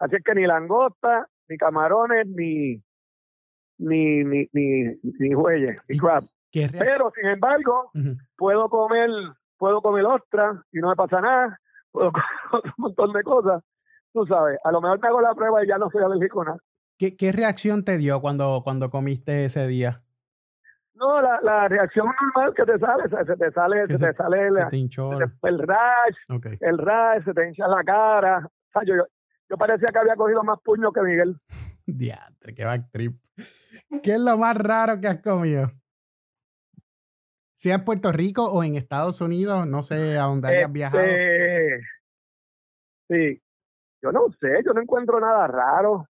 Así 0.00 0.16
es 0.16 0.22
que 0.22 0.34
ni 0.34 0.46
langosta, 0.46 1.28
ni 1.48 1.56
camarones, 1.56 2.26
ni 2.26 2.82
ni 3.78 4.22
ni 4.22 4.50
ni, 4.52 4.84
ni 5.02 5.34
huelle, 5.34 5.78
ni 5.88 5.96
crab. 5.96 6.24
Pero 6.52 7.10
sin 7.14 7.26
embargo, 7.26 7.90
puedo 8.36 8.68
comer 8.68 9.08
puedo 9.62 9.80
comer 9.80 10.04
ostra 10.04 10.60
y 10.72 10.80
no 10.80 10.88
me 10.88 10.96
pasa 10.96 11.20
nada, 11.20 11.60
puedo 11.92 12.10
comer 12.50 12.64
un 12.66 12.72
montón 12.78 13.12
de 13.12 13.22
cosas. 13.22 13.62
Tú 14.12 14.26
sabes, 14.26 14.58
a 14.64 14.72
lo 14.72 14.80
mejor 14.80 15.00
me 15.00 15.06
hago 15.06 15.20
la 15.20 15.34
prueba 15.36 15.62
y 15.62 15.68
ya 15.68 15.78
no 15.78 15.88
soy 15.88 16.02
alérgico 16.02 16.42
a 16.42 16.46
nada. 16.46 16.58
¿Qué, 16.98 17.16
¿Qué 17.16 17.30
reacción 17.30 17.84
te 17.84 17.96
dio 17.96 18.20
cuando, 18.20 18.62
cuando 18.64 18.90
comiste 18.90 19.44
ese 19.44 19.68
día? 19.68 20.02
No, 20.94 21.22
la, 21.22 21.40
la 21.42 21.68
reacción 21.68 22.06
normal 22.06 22.52
que 22.54 22.64
te 22.64 22.76
sale, 22.76 23.04
se, 23.04 23.36
te 23.36 23.52
sale, 23.52 23.86
se, 23.86 23.98
te 23.98 24.12
sale 24.14 24.48
el 24.48 25.58
rash, 25.60 26.58
el 26.60 26.78
rash, 26.78 27.24
se 27.24 27.32
te 27.32 27.46
hincha 27.46 27.68
la 27.68 27.84
cara. 27.84 28.38
O 28.44 28.72
sea, 28.72 28.82
yo, 28.84 28.94
yo, 29.48 29.56
parecía 29.56 29.88
que 29.92 29.98
había 29.98 30.16
cogido 30.16 30.42
más 30.42 30.58
puños 30.64 30.92
que 30.92 31.02
Miguel. 31.02 31.36
Diantre, 31.86 32.52
qué 32.52 32.82
trip. 32.90 33.16
¿Qué 34.02 34.14
es 34.14 34.20
lo 34.20 34.36
más 34.36 34.56
raro 34.56 35.00
que 35.00 35.06
has 35.06 35.22
comido? 35.22 35.70
Sea 37.62 37.76
en 37.76 37.84
Puerto 37.84 38.10
Rico 38.10 38.50
o 38.50 38.64
en 38.64 38.74
Estados 38.74 39.20
Unidos, 39.20 39.68
no 39.68 39.84
sé 39.84 40.18
a 40.18 40.24
dónde 40.24 40.48
hayas 40.48 40.72
viajado. 40.72 41.04
Este, 41.04 41.80
sí, 43.08 43.42
yo 44.02 44.10
no 44.10 44.26
sé, 44.40 44.64
yo 44.66 44.72
no 44.72 44.82
encuentro 44.82 45.20
nada 45.20 45.46
raro. 45.46 46.08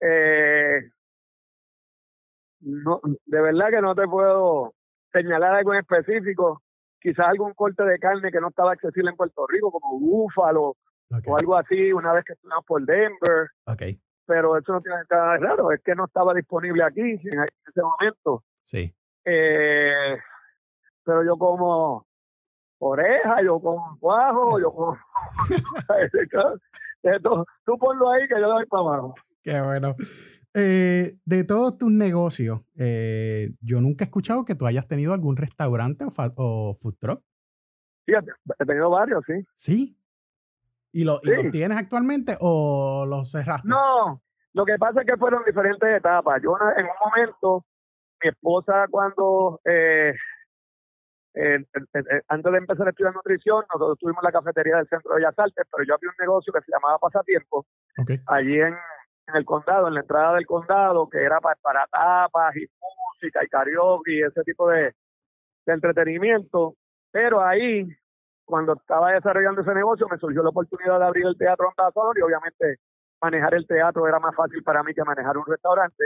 Eh, 0.00 0.80
no, 2.58 3.00
de 3.24 3.40
verdad 3.40 3.70
que 3.70 3.80
no 3.80 3.94
te 3.94 4.08
puedo 4.08 4.74
señalar 5.12 5.54
algo 5.54 5.74
en 5.74 5.78
específico. 5.78 6.60
Quizás 7.00 7.28
algún 7.28 7.54
corte 7.54 7.84
de 7.84 8.00
carne 8.00 8.32
que 8.32 8.40
no 8.40 8.48
estaba 8.48 8.72
accesible 8.72 9.10
en 9.10 9.16
Puerto 9.16 9.46
Rico, 9.46 9.70
como 9.70 10.00
búfalo 10.00 10.74
o 11.24 11.36
algo 11.38 11.54
así, 11.54 11.92
una 11.92 12.14
vez 12.14 12.24
que 12.24 12.32
estuvimos 12.32 12.64
por 12.66 12.84
Denver. 12.84 13.50
Okay. 13.64 14.00
Pero 14.26 14.58
eso 14.58 14.72
no 14.72 14.80
tiene 14.80 14.98
nada 15.08 15.34
de 15.34 15.38
raro, 15.38 15.70
es 15.70 15.80
que 15.84 15.94
no 15.94 16.06
estaba 16.06 16.34
disponible 16.34 16.82
aquí 16.82 17.00
en 17.00 17.44
ese 17.44 17.80
momento. 17.80 18.42
Sí. 18.64 18.92
Eh, 19.24 20.16
pero 21.04 21.24
yo 21.24 21.36
como 21.36 22.06
oreja, 22.78 23.42
yo 23.42 23.60
como 23.60 23.98
cuajo, 23.98 24.60
yo 24.60 24.72
como... 24.72 24.96
tú 27.64 27.78
ponlo 27.78 28.10
ahí 28.10 28.28
que 28.28 28.34
yo 28.34 28.40
lo 28.40 28.48
doy 28.48 28.66
para 28.66 28.82
abajo. 28.82 29.14
Qué 29.42 29.60
bueno. 29.60 29.96
Eh, 30.52 31.16
de 31.24 31.44
todos 31.44 31.78
tus 31.78 31.92
negocios, 31.92 32.62
eh, 32.76 33.52
yo 33.60 33.80
nunca 33.80 34.04
he 34.04 34.06
escuchado 34.06 34.44
que 34.44 34.56
tú 34.56 34.66
hayas 34.66 34.88
tenido 34.88 35.12
algún 35.12 35.36
restaurante 35.36 36.04
o, 36.04 36.74
food 36.74 36.96
truck. 36.98 37.22
Sí, 38.04 38.12
he 38.58 38.66
tenido 38.66 38.90
varios, 38.90 39.22
sí. 39.26 39.34
¿Sí? 39.56 39.96
¿Y, 40.92 41.04
lo, 41.04 41.20
los 41.22 41.50
tienes 41.52 41.78
actualmente 41.78 42.36
o 42.40 43.06
los 43.06 43.30
cerraste? 43.30 43.68
No, 43.68 44.20
lo 44.52 44.64
que 44.64 44.76
pasa 44.76 45.02
es 45.02 45.06
que 45.06 45.16
fueron 45.16 45.44
diferentes 45.46 45.96
etapas. 45.96 46.42
Yo 46.42 46.56
en 46.76 46.84
un 46.84 46.90
momento, 47.00 47.64
mi 48.22 48.30
esposa 48.30 48.86
cuando, 48.90 49.60
eh, 49.64 50.14
antes 52.28 52.52
de 52.52 52.58
empezar 52.58 52.86
a 52.86 52.90
estudiar 52.90 53.14
nutrición, 53.14 53.64
nosotros 53.72 53.98
tuvimos 53.98 54.22
la 54.22 54.32
cafetería 54.32 54.76
del 54.76 54.88
Centro 54.88 55.12
de 55.12 55.20
Bellas 55.20 55.38
Artes, 55.38 55.66
pero 55.70 55.84
yo 55.84 55.94
había 55.94 56.10
un 56.10 56.16
negocio 56.18 56.52
que 56.52 56.60
se 56.60 56.72
llamaba 56.72 56.98
Pasatiempo, 56.98 57.66
allí 58.26 58.60
en 58.60 58.74
en 59.30 59.36
el 59.36 59.44
condado, 59.44 59.88
en 59.88 59.94
la 59.94 60.00
entrada 60.00 60.34
del 60.34 60.46
condado, 60.46 61.08
que 61.08 61.22
era 61.22 61.40
para, 61.40 61.56
para 61.62 61.86
tapas 61.86 62.56
y 62.56 62.66
música 62.80 63.44
y 63.44 63.48
karaoke 63.48 64.12
y 64.12 64.22
ese 64.22 64.42
tipo 64.42 64.68
de, 64.68 64.94
entretenimiento. 65.66 66.74
Pero 67.12 67.42
ahí, 67.42 67.86
cuando 68.44 68.74
estaba 68.74 69.12
desarrollando 69.12 69.60
ese 69.62 69.74
negocio, 69.74 70.06
me 70.10 70.18
surgió 70.18 70.42
la 70.42 70.50
oportunidad 70.50 70.98
de 70.98 71.06
abrir 71.06 71.26
el 71.26 71.38
teatro 71.38 71.68
Ambassador 71.68 72.18
y 72.18 72.22
obviamente 72.22 72.78
manejar 73.22 73.54
el 73.54 73.66
teatro 73.66 74.06
era 74.06 74.18
más 74.18 74.34
fácil 74.34 74.62
para 74.62 74.82
mí 74.82 74.94
que 74.94 75.04
manejar 75.04 75.36
un 75.36 75.44
restaurante. 75.46 76.04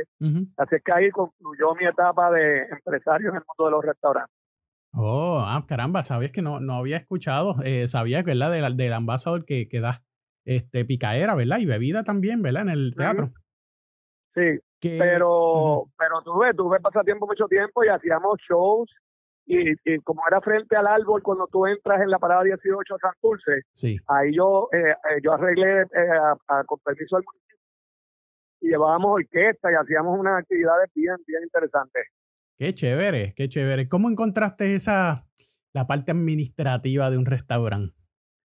Así 0.56 0.74
es 0.76 0.82
que 0.82 0.92
ahí 0.92 1.10
concluyó 1.10 1.74
mi 1.74 1.86
etapa 1.86 2.30
de 2.30 2.62
empresario 2.70 3.30
en 3.30 3.36
el 3.36 3.42
mundo 3.46 3.64
de 3.64 3.70
los 3.70 3.84
restaurantes. 3.84 4.36
Oh, 4.96 5.42
ah, 5.44 5.64
caramba, 5.66 6.04
sabías 6.04 6.30
que 6.30 6.42
no, 6.42 6.60
no 6.60 6.74
había 6.74 6.96
escuchado, 6.98 7.56
eh, 7.64 7.88
sabía, 7.88 8.22
¿verdad? 8.22 8.52
Del, 8.52 8.76
del 8.76 8.92
ambasador 8.92 9.44
que, 9.44 9.68
que 9.68 9.80
das 9.80 10.00
este, 10.44 10.84
picaera, 10.84 11.34
¿verdad? 11.34 11.58
Y 11.58 11.66
bebida 11.66 12.04
también, 12.04 12.42
¿verdad? 12.42 12.62
En 12.62 12.68
el 12.68 12.94
teatro. 12.96 13.32
Sí, 14.34 14.60
pero, 14.80 15.86
pero 15.96 16.22
tuve, 16.22 16.54
tuve 16.54 16.80
pasatiempo 16.80 17.26
mucho 17.26 17.46
tiempo 17.46 17.84
y 17.84 17.88
hacíamos 17.88 18.38
shows 18.48 18.90
y, 19.46 19.98
como 20.00 20.22
era 20.26 20.40
frente 20.40 20.76
al 20.76 20.86
árbol 20.86 21.22
cuando 21.22 21.46
tú 21.46 21.66
entras 21.66 22.00
en 22.00 22.10
la 22.10 22.18
parada 22.18 22.44
18 22.44 22.96
Santurce, 22.98 23.62
sí. 23.72 23.98
ahí 24.08 24.34
yo 24.34 24.68
eh, 24.72 24.90
eh, 24.90 25.20
yo 25.22 25.32
arreglé 25.32 25.82
eh, 25.82 25.86
a, 26.48 26.64
con 26.64 26.78
permiso 26.80 27.16
del 27.16 27.24
municipio 27.24 27.44
y 28.60 28.68
llevábamos 28.68 29.16
orquesta 29.16 29.70
y 29.70 29.74
hacíamos 29.74 30.18
unas 30.18 30.40
actividades 30.40 30.90
bien, 30.94 31.16
bien 31.26 31.42
interesantes. 31.42 32.06
Qué 32.56 32.74
chévere, 32.74 33.34
qué 33.36 33.48
chévere. 33.48 33.88
¿Cómo 33.88 34.08
encontraste 34.08 34.74
esa, 34.74 35.26
la 35.74 35.86
parte 35.86 36.12
administrativa 36.12 37.10
de 37.10 37.18
un 37.18 37.26
restaurante? 37.26 37.94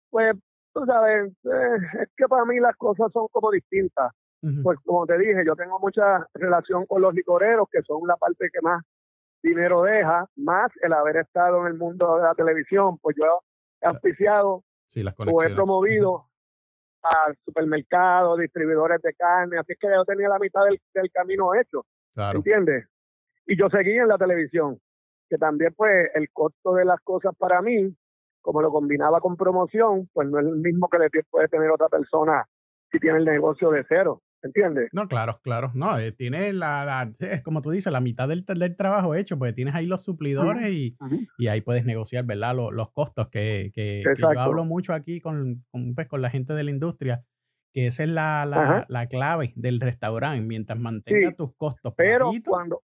Pues 0.09 0.35
tú 0.73 0.85
sabes, 0.85 1.31
eh, 1.43 1.77
es 2.01 2.09
que 2.15 2.27
para 2.27 2.45
mí 2.45 2.59
las 2.59 2.75
cosas 2.77 3.11
son 3.11 3.27
como 3.31 3.51
distintas. 3.51 4.11
Pues 4.63 4.79
como 4.85 5.05
te 5.05 5.17
dije, 5.17 5.43
yo 5.45 5.55
tengo 5.55 5.77
mucha 5.79 6.25
relación 6.35 6.85
con 6.85 7.01
los 7.01 7.13
licoreros, 7.13 7.67
que 7.69 7.81
son 7.81 8.07
la 8.07 8.15
parte 8.15 8.47
que 8.53 8.61
más 8.61 8.81
dinero 9.41 9.83
deja, 9.83 10.25
más 10.35 10.71
el 10.81 10.93
haber 10.93 11.17
estado 11.17 11.61
en 11.61 11.67
el 11.67 11.73
mundo 11.77 12.17
de 12.17 12.23
la 12.23 12.35
televisión, 12.35 12.97
pues 12.99 13.15
yo 13.17 13.25
he 13.81 13.87
auspiciado 13.87 14.63
o 15.31 15.43
he 15.43 15.53
promovido 15.53 16.25
a 17.03 17.33
supermercados, 17.45 18.39
distribuidores 18.39 19.01
de 19.01 19.13
carne, 19.13 19.57
así 19.59 19.73
que 19.79 19.87
yo 19.87 20.03
tenía 20.05 20.29
la 20.29 20.39
mitad 20.39 20.61
del, 20.93 21.11
camino 21.11 21.53
hecho, 21.55 21.85
¿entiendes? 22.15 22.87
Y 23.45 23.57
yo 23.57 23.69
seguí 23.69 23.97
en 23.97 24.07
la 24.07 24.17
televisión, 24.17 24.79
que 25.29 25.37
también 25.37 25.73
pues 25.75 26.09
el 26.15 26.29
costo 26.31 26.73
de 26.73 26.85
las 26.85 26.99
cosas 27.01 27.33
para 27.37 27.61
mí 27.61 27.95
como 28.47 28.61
lo 28.61 28.71
combinaba 28.71 29.19
con 29.19 29.35
promoción, 29.35 30.07
pues 30.13 30.29
no 30.29 30.39
es 30.39 30.45
el 30.45 30.55
mismo 30.55 30.87
que 30.87 30.99
le 30.99 31.09
puede 31.29 31.49
tener 31.49 31.69
otra 31.69 31.89
persona 31.89 32.47
si 32.89 32.97
tiene 32.97 33.17
el 33.17 33.25
negocio 33.25 33.71
de 33.71 33.83
cero. 33.89 34.21
¿Entiendes? 34.47 34.89
No, 34.91 35.07
claro, 35.07 35.39
claro. 35.43 35.71
No, 35.73 35.97
eh, 35.99 36.11
tiene 36.11 36.53
la, 36.53 37.11
es 37.19 37.43
como 37.43 37.61
tú 37.61 37.71
dices, 37.71 37.91
la 37.91 38.01
mitad 38.01 38.27
del, 38.27 38.45
del, 38.45 38.75
trabajo 38.75 39.13
hecho, 39.13 39.37
pues 39.37 39.53
tienes 39.53 39.75
ahí 39.75 39.85
los 39.85 40.03
suplidores 40.03 40.69
y, 40.69 40.97
y, 41.37 41.47
ahí 41.47 41.61
puedes 41.61 41.85
negociar, 41.85 42.25
¿verdad? 42.25 42.55
Los, 42.55 42.73
los 42.73 42.91
costos 42.91 43.29
que, 43.29 43.71
que, 43.73 44.03
yo 44.17 44.39
hablo 44.39 44.65
mucho 44.65 44.93
aquí 44.93 45.19
con, 45.19 45.63
con, 45.71 45.95
pues, 45.95 46.07
con 46.07 46.21
la 46.21 46.29
gente 46.29 46.53
de 46.53 46.63
la 46.63 46.71
industria, 46.71 47.23
que 47.73 47.87
esa 47.87 48.03
es 48.03 48.09
la, 48.09 48.45
la, 48.45 48.85
la 48.87 49.07
clave 49.07 49.53
del 49.55 49.79
restaurante, 49.81 50.41
mientras 50.41 50.79
mantenga 50.79 51.33
tus 51.33 51.55
costos. 51.55 51.93
Pero 51.97 52.31
cuando, 52.45 52.81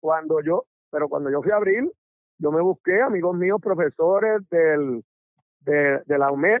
cuando 0.00 0.42
yo, 0.42 0.66
pero 0.90 1.08
cuando 1.08 1.30
yo 1.30 1.42
fui 1.42 1.52
a 1.52 1.56
abrir, 1.56 1.90
yo 2.38 2.52
me 2.52 2.60
busqué 2.60 3.00
amigos 3.00 3.36
míos, 3.36 3.58
profesores 3.62 4.42
del, 4.50 5.02
de, 5.60 6.18
la 6.18 6.30
UMED, 6.30 6.60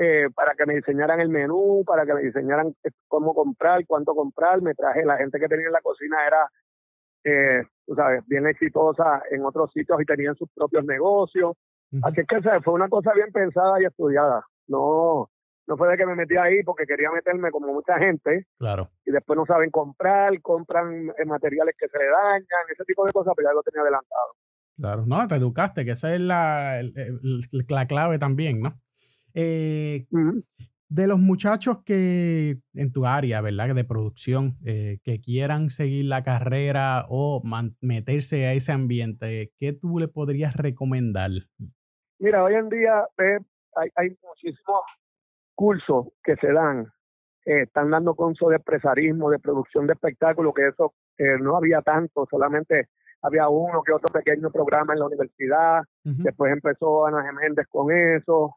eh, 0.00 0.28
para 0.32 0.54
que 0.54 0.64
me 0.64 0.76
diseñaran 0.76 1.20
el 1.20 1.28
menú, 1.28 1.82
para 1.84 2.06
que 2.06 2.14
me 2.14 2.22
diseñaran 2.22 2.68
eh, 2.84 2.90
cómo 3.08 3.34
comprar, 3.34 3.84
cuánto 3.84 4.14
comprar. 4.14 4.62
Me 4.62 4.72
traje, 4.74 5.04
la 5.04 5.16
gente 5.16 5.40
que 5.40 5.48
tenía 5.48 5.66
en 5.66 5.72
la 5.72 5.80
cocina 5.80 6.24
era, 6.24 6.48
eh, 7.24 7.64
tú 7.84 7.96
sabes, 7.96 8.24
bien 8.28 8.46
exitosa 8.46 9.22
en 9.28 9.44
otros 9.44 9.72
sitios 9.72 10.00
y 10.00 10.04
tenían 10.04 10.36
sus 10.36 10.48
propios 10.54 10.84
negocios. 10.84 11.56
Así 12.02 12.22
que 12.28 12.60
fue 12.62 12.74
una 12.74 12.88
cosa 12.88 13.12
bien 13.12 13.32
pensada 13.32 13.82
y 13.82 13.86
estudiada. 13.86 14.44
No, 14.68 15.30
no 15.66 15.76
fue 15.76 15.88
de 15.88 15.96
que 15.96 16.06
me 16.06 16.14
metí 16.14 16.36
ahí 16.36 16.62
porque 16.62 16.86
quería 16.86 17.10
meterme 17.10 17.50
como 17.50 17.72
mucha 17.72 17.98
gente. 17.98 18.46
Claro. 18.58 18.90
Y 19.04 19.10
después 19.10 19.36
no 19.36 19.46
saben 19.46 19.70
comprar, 19.70 20.40
compran 20.42 21.06
materiales 21.26 21.74
que 21.76 21.88
se 21.88 21.98
le 21.98 22.04
dañan, 22.04 22.70
ese 22.72 22.84
tipo 22.84 23.04
de 23.04 23.10
cosas, 23.10 23.32
pero 23.34 23.48
ya 23.48 23.54
lo 23.54 23.62
tenía 23.64 23.80
adelantado. 23.80 24.34
Claro, 24.76 25.06
no, 25.06 25.26
te 25.26 25.34
educaste, 25.34 25.84
que 25.84 25.92
esa 25.92 26.14
es 26.14 26.20
la, 26.20 26.82
la 27.68 27.86
clave 27.88 28.20
también, 28.20 28.60
¿no? 28.60 28.74
Eh, 29.40 30.06
de 30.88 31.06
los 31.06 31.20
muchachos 31.20 31.84
que 31.84 32.56
en 32.74 32.92
tu 32.92 33.06
área, 33.06 33.40
¿verdad? 33.40 33.72
De 33.72 33.84
producción, 33.84 34.56
eh, 34.64 34.98
que 35.04 35.20
quieran 35.20 35.70
seguir 35.70 36.06
la 36.06 36.24
carrera 36.24 37.04
o 37.08 37.40
meterse 37.80 38.46
a 38.46 38.52
ese 38.54 38.72
ambiente, 38.72 39.52
¿qué 39.60 39.72
tú 39.72 40.00
le 40.00 40.08
podrías 40.08 40.56
recomendar? 40.56 41.30
Mira, 42.18 42.42
hoy 42.42 42.54
en 42.54 42.68
día 42.68 43.06
hay, 43.76 43.88
hay, 43.94 44.16
muchísimos 44.26 44.80
cursos 45.54 46.08
que 46.24 46.34
se 46.36 46.52
dan. 46.52 46.88
Eh, 47.44 47.62
están 47.62 47.90
dando 47.90 48.16
cursos 48.16 48.48
de 48.48 48.56
empresarismo, 48.56 49.30
de 49.30 49.38
producción 49.38 49.86
de 49.86 49.92
espectáculos, 49.92 50.52
que 50.52 50.66
eso 50.66 50.94
no 51.40 51.56
había 51.56 51.80
tanto, 51.82 52.26
solamente 52.28 52.88
había 53.22 53.48
uno 53.48 53.82
que 53.84 53.92
otro 53.92 54.12
pequeño 54.12 54.50
programa 54.50 54.94
en 54.94 55.00
la 55.00 55.06
universidad, 55.06 55.82
después 56.04 56.52
empezó 56.52 57.06
Ana 57.06 57.24
Geméndez 57.24 57.66
con 57.68 57.90
eso, 57.92 58.56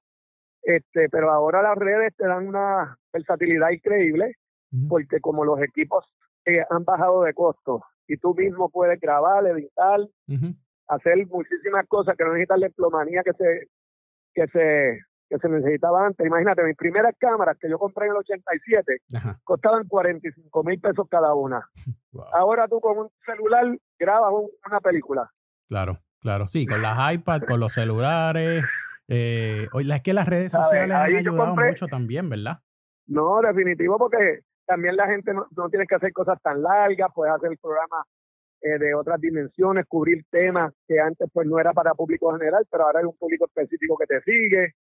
este, 0.64 1.10
pero 1.10 1.32
ahora 1.32 1.62
las 1.62 1.78
redes 1.78 2.16
te 2.16 2.28
dan 2.28 2.48
una 2.48 2.98
versatilidad 3.12 3.72
increíble, 3.72 4.36
porque 4.88 5.20
como 5.20 5.44
los 5.44 5.62
equipos 5.62 6.06
eh, 6.46 6.64
han 6.70 6.86
bajado 6.86 7.24
de 7.24 7.34
costo 7.34 7.84
y 8.08 8.18
tú 8.18 8.34
mismo 8.34 8.70
puedes 8.70 9.00
grabar, 9.00 9.46
editar, 9.48 10.00
hacer 10.88 11.28
muchísimas 11.28 11.88
cosas 11.88 12.16
que 12.18 12.24
no 12.24 12.34
necesitas 12.34 12.60
la 12.60 12.68
diplomanía 12.68 13.22
que 13.24 13.34
se 13.34 13.68
que 14.34 14.48
se 14.48 15.00
que 15.30 15.38
se 15.38 15.48
necesitaba 15.48 16.06
antes. 16.06 16.28
Imagínate, 16.28 16.62
mis 16.64 16.76
primeras 16.76 17.16
cámaras 17.18 17.58
que 17.58 17.70
yo 17.70 17.80
compré 17.80 18.08
en 18.08 18.12
el 18.12 18.18
87 18.18 19.02
costaban 19.46 19.88
45 19.88 20.64
mil 20.64 20.80
pesos 20.80 21.08
cada 21.10 21.34
una. 21.34 21.70
Ahora 22.34 22.68
tú 22.68 22.82
con 22.82 22.98
un 22.98 23.10
celular 23.26 23.66
grabas 23.98 24.32
una 24.68 24.80
película. 24.82 25.32
Claro, 25.70 26.00
claro, 26.20 26.48
sí, 26.48 26.66
con 26.66 26.82
las 26.82 27.14
iPads, 27.14 27.46
con 27.46 27.62
los 27.62 27.74
celulares. 27.74 28.64
Eh, 29.14 29.68
es 29.74 30.02
que 30.04 30.14
las 30.14 30.26
redes 30.26 30.54
sociales 30.54 30.96
han 30.96 31.16
ayudado 31.16 31.56
mucho 31.56 31.88
también, 31.88 32.30
¿verdad? 32.30 32.60
No, 33.08 33.42
definitivo, 33.42 33.98
porque 33.98 34.40
también 34.66 34.96
la 34.96 35.08
gente 35.08 35.34
no, 35.34 35.48
no 35.56 35.70
tiene 35.70 35.86
que 35.86 35.96
hacer 35.96 36.14
cosas 36.14 36.42
tan 36.42 36.62
largas, 36.62 37.10
puedes 37.14 37.36
hacer 37.36 37.58
programas 37.62 38.06
eh, 38.62 38.80
de 38.80 38.94
otras 38.96 39.20
dimensiones, 39.20 39.86
cubrir 39.88 40.24
temas 40.30 40.74
que 40.88 40.98
antes 40.98 41.28
pues 41.34 41.46
no 41.46 41.60
era 41.60 41.74
para 41.74 41.94
público 41.94 42.32
general, 42.32 42.66
pero 42.72 42.86
ahora 42.86 43.00
hay 43.00 43.06
un 43.06 43.18
público 43.18 43.46
específico 43.48 43.98
que 43.98 44.06
te 44.06 44.22
sigue. 44.22 44.76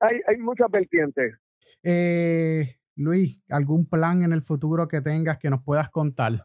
hay, 0.00 0.20
hay 0.26 0.36
muchas 0.36 0.70
vertientes. 0.70 1.38
Eh, 1.82 2.76
Luis, 2.96 3.42
¿algún 3.48 3.88
plan 3.88 4.22
en 4.22 4.34
el 4.34 4.42
futuro 4.42 4.86
que 4.86 5.00
tengas 5.00 5.38
que 5.38 5.48
nos 5.48 5.62
puedas 5.62 5.88
contar? 5.88 6.44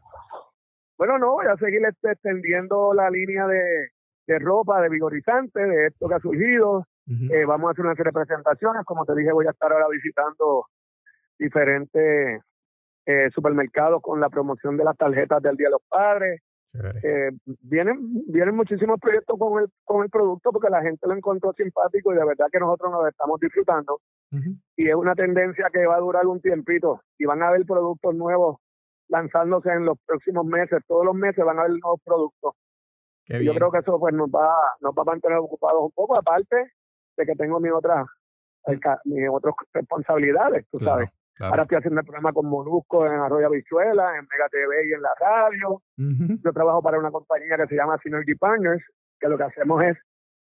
Bueno, 0.96 1.18
no, 1.18 1.32
voy 1.32 1.46
a 1.46 1.56
seguir 1.58 1.84
este, 1.84 2.12
extendiendo 2.12 2.94
la 2.94 3.10
línea 3.10 3.46
de, 3.46 3.90
de 4.26 4.38
ropa, 4.38 4.80
de 4.80 4.88
vigorizante, 4.88 5.60
de 5.60 5.86
esto 5.86 6.08
que 6.08 6.14
ha 6.14 6.20
surgido. 6.20 6.86
Eh, 7.08 7.44
vamos 7.44 7.68
a 7.68 7.70
hacer 7.72 7.84
unas 7.84 7.98
representaciones, 7.98 8.84
como 8.84 9.04
te 9.04 9.14
dije, 9.14 9.32
voy 9.32 9.46
a 9.46 9.50
estar 9.50 9.72
ahora 9.72 9.86
visitando 9.88 10.64
diferentes 11.38 12.42
eh, 13.06 13.30
supermercados 13.32 14.02
con 14.02 14.20
la 14.20 14.28
promoción 14.28 14.76
de 14.76 14.84
las 14.84 14.96
tarjetas 14.96 15.40
del 15.40 15.56
Día 15.56 15.68
de 15.68 15.72
los 15.72 15.82
Padres. 15.88 16.42
Eh, 17.02 17.30
vienen, 17.62 18.24
vienen 18.26 18.54
muchísimos 18.54 18.98
proyectos 19.00 19.38
con 19.38 19.62
el, 19.62 19.68
con 19.84 20.02
el 20.02 20.10
producto 20.10 20.50
porque 20.52 20.68
la 20.68 20.82
gente 20.82 21.06
lo 21.06 21.14
encontró 21.14 21.52
simpático 21.54 22.12
y 22.12 22.16
de 22.16 22.24
verdad 22.24 22.48
que 22.52 22.58
nosotros 22.58 22.92
nos 22.92 23.08
estamos 23.08 23.40
disfrutando. 23.40 24.00
Y 24.76 24.88
es 24.88 24.94
una 24.94 25.14
tendencia 25.14 25.70
que 25.72 25.86
va 25.86 25.96
a 25.96 26.00
durar 26.00 26.26
un 26.26 26.40
tiempito 26.40 27.00
y 27.16 27.24
van 27.24 27.42
a 27.42 27.48
haber 27.48 27.64
productos 27.64 28.14
nuevos 28.14 28.58
lanzándose 29.08 29.70
en 29.70 29.86
los 29.86 29.96
próximos 30.04 30.44
meses. 30.44 30.82
Todos 30.86 31.06
los 31.06 31.14
meses 31.14 31.44
van 31.44 31.58
a 31.58 31.62
haber 31.62 31.78
nuevos 31.80 32.00
productos. 32.04 32.54
Yo 33.28 33.54
creo 33.54 33.70
que 33.70 33.78
eso 33.78 33.98
pues 33.98 34.14
nos 34.14 34.28
va, 34.28 34.54
nos 34.80 34.94
va 34.94 35.02
a 35.02 35.04
mantener 35.04 35.38
ocupados 35.38 35.82
un 35.82 35.90
poco, 35.92 36.16
aparte 36.16 36.72
de 37.16 37.26
que 37.26 37.34
tengo 37.34 37.58
mis 37.60 37.72
otras, 37.72 38.06
mis 39.04 39.28
otras 39.30 39.54
responsabilidades, 39.72 40.66
tú 40.70 40.78
sabes. 40.78 41.10
Ahora 41.38 41.62
estoy 41.62 41.78
haciendo 41.78 42.00
el 42.00 42.06
programa 42.06 42.32
con 42.32 42.46
Molusco 42.46 43.06
en 43.06 43.12
Arroyo 43.12 43.50
Bichuela, 43.50 44.16
en 44.16 44.26
Mega 44.30 44.48
TV 44.50 44.88
y 44.88 44.92
en 44.94 45.02
la 45.02 45.10
radio. 45.20 45.82
Yo 45.96 46.52
trabajo 46.52 46.82
para 46.82 46.98
una 46.98 47.10
compañía 47.10 47.56
que 47.56 47.66
se 47.66 47.74
llama 47.76 47.98
Synergy 48.02 48.34
Partners, 48.34 48.82
que 49.20 49.28
lo 49.28 49.36
que 49.36 49.44
hacemos 49.44 49.82
es 49.82 49.98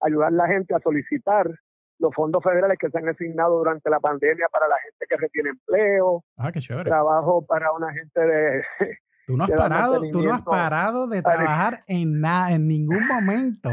ayudar 0.01 0.29
a 0.29 0.37
la 0.37 0.47
gente 0.47 0.75
a 0.75 0.81
solicitar 0.81 1.51
los 1.99 2.15
fondos 2.15 2.43
federales 2.43 2.79
que 2.79 2.91
se 2.91 2.99
han 2.99 3.09
asignado 3.09 3.59
durante 3.59 3.89
la 3.89 4.01
pandemia 4.01 4.49
para 4.53 4.69
la 4.69 4.77
gente 4.79 5.07
que 5.09 5.17
retiene 5.17 5.51
empleo. 5.51 6.23
Ah, 6.37 6.53
qué 6.53 6.61
chévere. 6.61 6.91
Trabajo 6.91 7.45
para 7.47 7.73
una 7.73 7.93
gente 7.93 8.21
de... 8.21 8.65
Tú 9.27 9.37
no 9.37 9.45
has 9.45 9.51
parado, 9.51 10.03
tú 10.13 10.23
no 10.23 10.33
has 10.33 10.43
parado 10.43 11.09
de 11.09 11.23
trabajar 11.23 11.83
en 11.89 12.21
nada, 12.21 12.53
en 12.53 12.69
ningún 12.69 13.07
momento. 13.09 13.71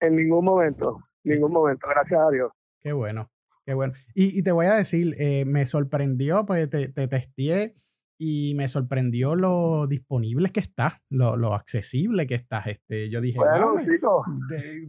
En 0.00 0.16
ningún 0.16 0.44
momento, 0.44 1.00
ningún 1.24 1.52
momento, 1.52 1.86
gracias 1.88 2.20
a 2.20 2.30
Dios. 2.30 2.52
Qué 2.80 2.92
bueno. 2.92 3.28
Qué 3.64 3.74
bueno. 3.74 3.92
Y, 4.14 4.42
te 4.42 4.50
voy 4.50 4.66
a 4.66 4.74
decir, 4.74 5.14
eh, 5.18 5.44
me 5.46 5.66
sorprendió, 5.66 6.44
pues 6.44 6.68
te, 6.68 6.88
te 6.88 7.06
testé 7.06 7.76
y 8.18 8.54
me 8.56 8.68
sorprendió 8.68 9.34
lo 9.34 9.88
disponible 9.88 10.50
que 10.50 10.60
estás, 10.60 10.94
lo, 11.10 11.36
lo 11.36 11.54
accesible 11.54 12.26
que 12.26 12.36
estás. 12.36 12.68
Este, 12.68 13.10
yo 13.10 13.20
dije, 13.20 13.38
bueno, 13.38 13.74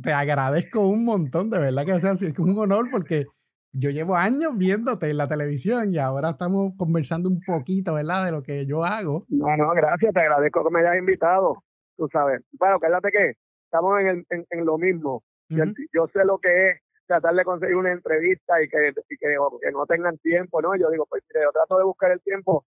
te, 0.03 0.13
agradezco 0.13 0.87
un 0.87 1.03
montón, 1.03 1.49
de 1.49 1.57
verdad 1.57 1.83
que 1.83 1.99
sea, 1.99 2.11
es 2.11 2.37
un 2.37 2.57
honor 2.59 2.89
porque 2.91 3.25
yo 3.73 3.89
llevo 3.89 4.15
años 4.15 4.55
viéndote 4.55 5.09
en 5.09 5.17
la 5.17 5.27
televisión 5.27 5.91
y 5.91 5.97
ahora 5.97 6.31
estamos 6.31 6.73
conversando 6.77 7.27
un 7.27 7.41
poquito, 7.41 7.95
¿verdad? 7.95 8.25
De 8.25 8.31
lo 8.31 8.43
que 8.43 8.67
yo 8.67 8.83
hago. 8.85 9.25
No, 9.29 9.57
no, 9.57 9.71
gracias, 9.71 10.13
te 10.13 10.19
agradezco 10.19 10.63
que 10.63 10.69
me 10.69 10.81
hayas 10.81 10.97
invitado, 10.97 11.63
tú 11.97 12.07
sabes. 12.11 12.41
Bueno, 12.53 12.79
quédate 12.79 13.11
que 13.11 13.33
estamos 13.65 13.99
en, 13.99 14.25
el, 14.29 14.45
en, 14.49 14.65
lo 14.65 14.77
mismo. 14.77 15.23
yo 15.49 16.07
sé 16.13 16.23
lo 16.23 16.37
que 16.37 16.69
es 16.69 16.81
tratar 17.07 17.33
de 17.33 17.43
conseguir 17.43 17.75
una 17.75 17.91
entrevista 17.91 18.61
y 18.61 18.69
que, 18.69 18.93
que, 19.19 19.71
no 19.71 19.85
tengan 19.87 20.17
tiempo, 20.19 20.61
¿no? 20.61 20.75
Yo 20.75 20.89
digo, 20.91 21.05
pues 21.09 21.23
mire, 21.29 21.43
yo 21.45 21.51
trato 21.51 21.77
de 21.77 21.83
buscar 21.83 22.11
el 22.11 22.21
tiempo. 22.21 22.65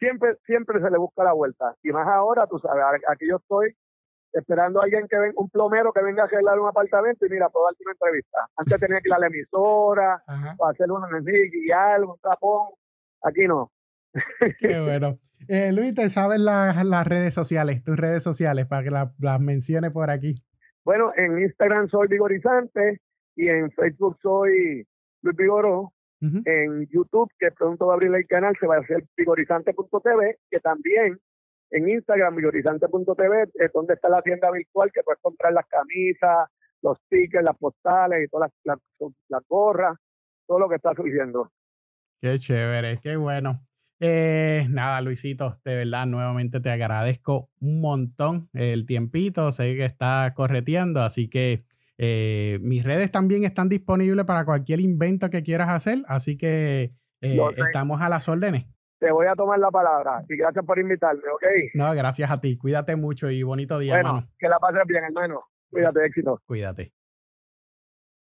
Siempre, 0.00 0.36
siempre 0.44 0.80
se 0.80 0.90
le 0.90 0.98
busca 0.98 1.22
la 1.22 1.32
vuelta. 1.32 1.76
Y 1.82 1.90
más 1.90 2.08
ahora, 2.08 2.48
tú 2.48 2.58
sabes, 2.58 2.84
aquí 3.08 3.26
yo 3.28 3.36
estoy 3.36 3.74
esperando 4.34 4.80
a 4.80 4.84
alguien 4.84 5.06
que 5.08 5.18
venga, 5.18 5.34
un 5.36 5.48
plomero 5.48 5.92
que 5.92 6.02
venga 6.02 6.22
a 6.22 6.26
arreglar 6.26 6.58
un 6.58 6.68
apartamento 6.68 7.24
y 7.24 7.30
mira, 7.30 7.48
puedo 7.48 7.66
darte 7.66 7.84
una 7.84 7.92
entrevista. 7.92 8.38
Antes 8.56 8.80
tenía 8.80 9.00
que 9.00 9.08
ir 9.08 9.14
a 9.14 9.18
la 9.18 9.26
emisora, 9.28 10.22
o 10.58 10.66
hacer 10.66 10.90
un 10.90 11.02
guiar, 11.24 12.04
un 12.04 12.18
tapón. 12.20 12.68
Aquí 13.22 13.46
no. 13.46 13.72
Qué 14.60 14.80
bueno. 14.80 15.18
Eh, 15.48 15.72
Luis, 15.72 15.94
¿te 15.94 16.10
sabes 16.10 16.40
las, 16.40 16.84
las 16.84 17.06
redes 17.06 17.34
sociales, 17.34 17.82
tus 17.84 17.96
redes 17.96 18.22
sociales, 18.22 18.66
para 18.66 18.82
que 18.82 18.90
las 18.90 19.40
mencione 19.40 19.90
por 19.90 20.10
aquí? 20.10 20.34
Bueno, 20.84 21.12
en 21.16 21.38
Instagram 21.38 21.88
soy 21.88 22.08
vigorizante, 22.08 23.00
y 23.36 23.48
en 23.48 23.70
Facebook 23.72 24.16
soy 24.22 24.86
Luis 25.22 25.36
Vigoró. 25.36 25.92
En 26.46 26.86
YouTube, 26.86 27.30
que 27.38 27.50
pronto 27.50 27.86
va 27.86 27.92
a 27.92 27.96
abrir 27.96 28.14
el 28.14 28.26
canal, 28.26 28.56
se 28.58 28.66
va 28.66 28.76
a 28.76 28.80
hacer 28.80 29.04
vigorizante.tv, 29.14 30.38
que 30.50 30.60
también 30.60 31.18
en 31.74 31.88
Instagram, 31.88 32.36
vigorizante.tv, 32.36 33.48
es 33.54 33.72
donde 33.72 33.94
está 33.94 34.08
la 34.08 34.22
tienda 34.22 34.48
virtual 34.52 34.92
que 34.92 35.02
puedes 35.02 35.20
comprar 35.20 35.52
las 35.52 35.66
camisas, 35.66 36.48
los 36.82 36.98
tickets, 37.08 37.42
las 37.42 37.56
postales 37.58 38.24
y 38.24 38.28
todas 38.28 38.52
las, 38.62 38.78
las, 39.28 39.42
gorras, 39.48 39.98
todo 40.46 40.60
lo 40.60 40.68
que 40.68 40.76
está 40.76 40.94
surgiendo. 40.94 41.50
Qué 42.20 42.38
chévere, 42.38 43.00
qué 43.02 43.16
bueno. 43.16 43.60
Eh, 43.98 44.68
nada, 44.70 45.00
Luisito, 45.00 45.58
de 45.64 45.74
verdad, 45.74 46.06
nuevamente 46.06 46.60
te 46.60 46.70
agradezco 46.70 47.50
un 47.60 47.80
montón 47.80 48.48
el 48.52 48.86
tiempito. 48.86 49.50
Sé 49.50 49.74
que 49.74 49.84
está 49.84 50.32
correteando, 50.36 51.02
así 51.02 51.28
que 51.28 51.64
eh, 51.98 52.60
mis 52.62 52.84
redes 52.84 53.10
también 53.10 53.42
están 53.42 53.68
disponibles 53.68 54.24
para 54.26 54.44
cualquier 54.44 54.78
invento 54.78 55.28
que 55.28 55.42
quieras 55.42 55.70
hacer, 55.70 56.04
así 56.06 56.36
que 56.38 56.92
eh, 57.20 57.38
estamos 57.56 58.00
a 58.00 58.08
las 58.08 58.28
órdenes. 58.28 58.66
Te 59.04 59.12
voy 59.12 59.26
a 59.26 59.34
tomar 59.34 59.58
la 59.58 59.70
palabra 59.70 60.24
y 60.30 60.34
gracias 60.34 60.64
por 60.64 60.78
invitarme, 60.78 61.20
¿ok? 61.34 61.42
No, 61.74 61.92
gracias 61.92 62.30
a 62.30 62.40
ti. 62.40 62.56
Cuídate 62.56 62.96
mucho 62.96 63.30
y 63.30 63.42
bonito 63.42 63.78
día, 63.78 64.00
bueno, 64.00 64.26
Que 64.38 64.48
la 64.48 64.58
pases 64.58 64.80
bien, 64.86 65.04
hermano. 65.04 65.42
Cuídate, 65.68 66.06
éxito. 66.06 66.40
Cuídate. 66.46 66.94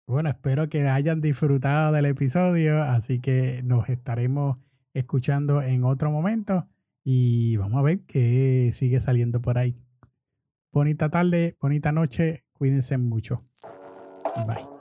Bueno, 0.04 0.30
espero 0.30 0.68
que 0.68 0.88
hayan 0.88 1.20
disfrutado 1.20 1.92
del 1.92 2.06
episodio, 2.06 2.82
así 2.82 3.20
que 3.20 3.62
nos 3.62 3.88
estaremos 3.88 4.58
escuchando 4.94 5.62
en 5.62 5.84
otro 5.84 6.10
momento 6.10 6.66
y 7.04 7.56
vamos 7.56 7.78
a 7.78 7.82
ver 7.82 8.00
qué 8.08 8.70
sigue 8.72 9.00
saliendo 9.00 9.40
por 9.40 9.58
ahí. 9.58 9.76
Bonita 10.72 11.08
tarde, 11.08 11.56
bonita 11.60 11.92
noche, 11.92 12.42
cuídense 12.52 12.98
mucho. 12.98 13.44
Bye. 14.44 14.73